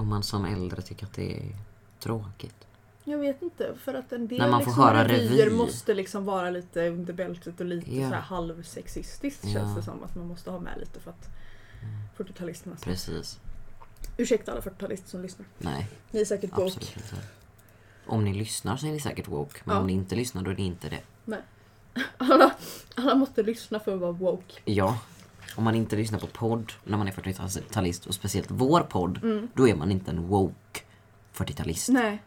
Om 0.00 0.08
man 0.08 0.22
som 0.22 0.44
äldre 0.44 0.82
tycker 0.82 1.06
att 1.06 1.12
det 1.14 1.36
är 1.36 1.56
tråkigt. 1.98 2.66
jag 3.04 3.18
vet 3.18 3.42
inte 3.42 3.74
för 3.78 3.94
att 3.94 4.12
en 4.12 4.28
del 4.28 4.38
När 4.38 4.50
man 4.50 4.60
får 4.60 4.66
liksom 4.70 4.82
höra 4.84 5.08
revyer 5.08 5.44
revy. 5.44 5.56
måste 5.56 5.94
liksom 5.94 6.24
vara 6.24 6.50
lite 6.50 6.88
under 6.88 7.12
bältet 7.12 7.60
och 7.60 7.66
lite 7.66 7.94
Ja. 7.96 8.08
så 8.08 8.14
här 8.14 8.22
halvsexistiskt 8.22 9.44
Ja. 9.44 9.52
känns 9.52 9.76
det 9.76 9.82
som 9.82 10.02
att 10.04 10.14
man 10.16 10.26
måste 10.26 10.50
ha 10.50 10.60
med 10.60 10.78
lite 10.80 11.00
för 11.00 11.10
att 11.10 11.28
40-talisterna 12.16 12.76
ska- 12.76 12.90
Precis. 12.90 13.40
Ursäkta 14.16 14.52
alla 14.52 14.60
40-talister 14.60 15.08
som 15.10 15.22
lyssnar. 15.22 15.46
Nej, 15.58 15.88
Ni 16.10 16.20
är 16.20 16.24
säkert 16.24 16.52
woke. 16.52 16.62
absolut 16.64 16.96
inte. 16.96 17.16
Om 18.06 18.24
ni 18.24 18.34
lyssnar 18.34 18.76
så 18.76 18.86
är 18.86 18.90
ni 18.90 19.00
säkert 19.00 19.28
woke. 19.28 19.60
Men 19.64 19.74
Ja. 19.74 19.80
om 19.80 19.86
ni 19.86 19.92
inte 19.92 20.14
lyssnar 20.14 20.42
då 20.42 20.50
är 20.50 20.54
ni 20.56 20.66
inte 20.66 20.88
det. 20.88 21.00
Alla, 22.18 22.54
alla 22.94 23.14
måste 23.14 23.42
lyssna 23.42 23.80
för 23.80 23.94
att 23.94 24.00
vara 24.00 24.12
woke. 24.12 24.60
Ja. 24.64 24.98
Om 25.56 25.64
man 25.64 25.74
inte 25.74 25.96
lyssnar 25.96 26.18
på 26.18 26.26
podd 26.26 26.72
när 26.84 26.98
man 26.98 27.08
är 27.08 27.12
40-talist 27.12 28.06
och 28.06 28.14
speciellt 28.14 28.50
vår 28.50 28.80
podd. 28.80 29.24
Mm. 29.24 29.48
Då 29.54 29.68
är 29.68 29.74
man 29.74 29.90
inte 29.90 30.10
en 30.10 30.28
woke 30.28 30.80
40-talist. 31.34 31.88
Nej. 31.92 32.22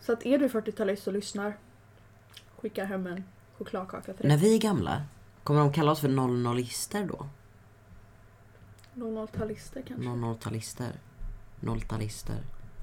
Så 0.00 0.12
att 0.12 0.26
är 0.26 0.38
du 0.38 0.48
40-talist 0.48 1.06
och 1.06 1.12
lyssnar, 1.12 1.56
skicka 2.60 2.84
hem 2.84 3.06
en 3.06 3.24
chokladkaka 3.58 4.12
till 4.12 4.28
När 4.28 4.36
dig. 4.36 4.48
vi 4.48 4.54
är 4.54 4.60
gamla, 4.60 5.02
kommer 5.44 5.60
de 5.60 5.72
kalla 5.72 5.92
oss 5.92 6.00
för 6.00 6.08
00-lister 6.08 7.06
då? 7.06 7.26
00-talister 8.94 9.82
kanske. 9.88 10.08
00-talister? 10.08 10.92
Nolltalister? 11.60 12.38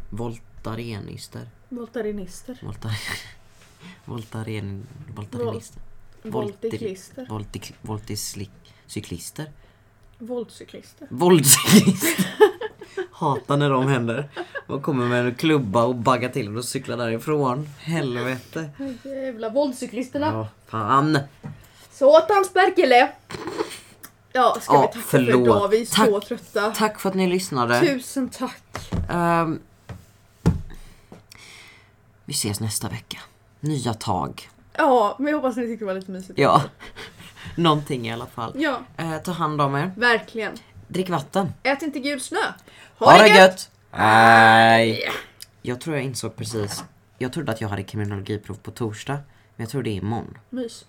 Voltarenister? 0.09 1.49
Voltarinister. 1.69 2.59
Voltar... 2.63 2.91
Voltaren... 4.05 4.87
Voltarenister? 5.15 5.81
Voltiklister. 6.23 7.25
Voltik... 7.29 7.75
Voltiscyklister? 7.81 8.68
Voltcyklister. 8.89 9.51
Våldscyklister! 11.09 12.25
Hatar 13.11 13.57
när 13.57 13.69
de 13.69 13.87
händer. 13.87 14.29
Man 14.67 14.81
kommer 14.81 15.07
med 15.07 15.25
en 15.25 15.35
klubba 15.35 15.83
och 15.85 15.95
baggar 15.95 16.29
till 16.29 16.57
och 16.57 16.65
cyklar 16.65 16.97
därifrån. 16.97 17.69
Helvete. 17.79 18.69
Jävla 19.03 19.49
våldscyklisterna. 19.49 20.25
Ja, 20.25 20.47
fan. 20.67 21.19
Såtans 21.91 22.53
Berkele! 22.53 23.11
Ja, 24.33 24.57
ska 24.61 24.73
Ja, 24.73 24.81
vi 24.81 24.87
tacka 24.87 24.99
förlåt. 25.07 25.31
för 25.33 25.41
idag? 25.41 25.67
Vi 25.67 25.81
är 25.81 25.85
så 25.85 25.95
Tack. 26.19 26.27
trötta. 26.27 26.71
Tack 26.71 26.99
för 26.99 27.09
att 27.09 27.15
ni 27.15 27.27
lyssnade. 27.27 27.79
Tusen 27.79 28.29
tack. 28.29 28.91
Ehm, 29.09 29.59
vi 32.25 32.33
ses 32.33 32.59
nästa 32.59 32.89
vecka. 32.89 33.17
Nya 33.59 33.93
tag. 33.93 34.49
Ja, 34.77 35.15
men 35.19 35.27
jag 35.31 35.37
hoppas 35.37 35.57
ni 35.57 35.67
tyckte 35.67 35.85
det 35.85 35.87
var 35.93 35.99
lite 35.99 36.11
mysigt. 36.11 36.39
Ja. 36.39 36.61
Någonting 37.55 38.07
i 38.07 38.13
alla 38.13 38.25
fall. 38.27 38.53
Ja, 38.57 38.79
Eh, 38.97 39.17
ta 39.17 39.31
hand 39.31 39.61
om 39.61 39.75
er. 39.75 39.91
verkligen. 39.97 40.53
Drick 40.87 41.09
vatten. 41.09 41.53
Ät 41.63 41.81
inte 41.81 41.99
gul 41.99 42.21
snö. 42.21 42.39
Ha 42.97 43.17
det 43.17 43.27
gött! 43.27 43.69
Hej! 43.91 45.01
Jag 45.61 45.81
tror 45.81 45.95
jag 45.95 46.05
insåg 46.05 46.35
precis. 46.35 46.83
Jag 47.17 47.33
trodde 47.33 47.51
att 47.51 47.61
jag 47.61 47.69
hade 47.69 47.83
kriminologiprov 47.83 48.55
på 48.55 48.71
torsdag. 48.71 49.13
Men 49.55 49.63
jag 49.63 49.69
tror 49.69 49.83
det 49.83 49.89
är 49.89 49.95
imorgon. 49.95 50.37
Mys. 50.49 50.85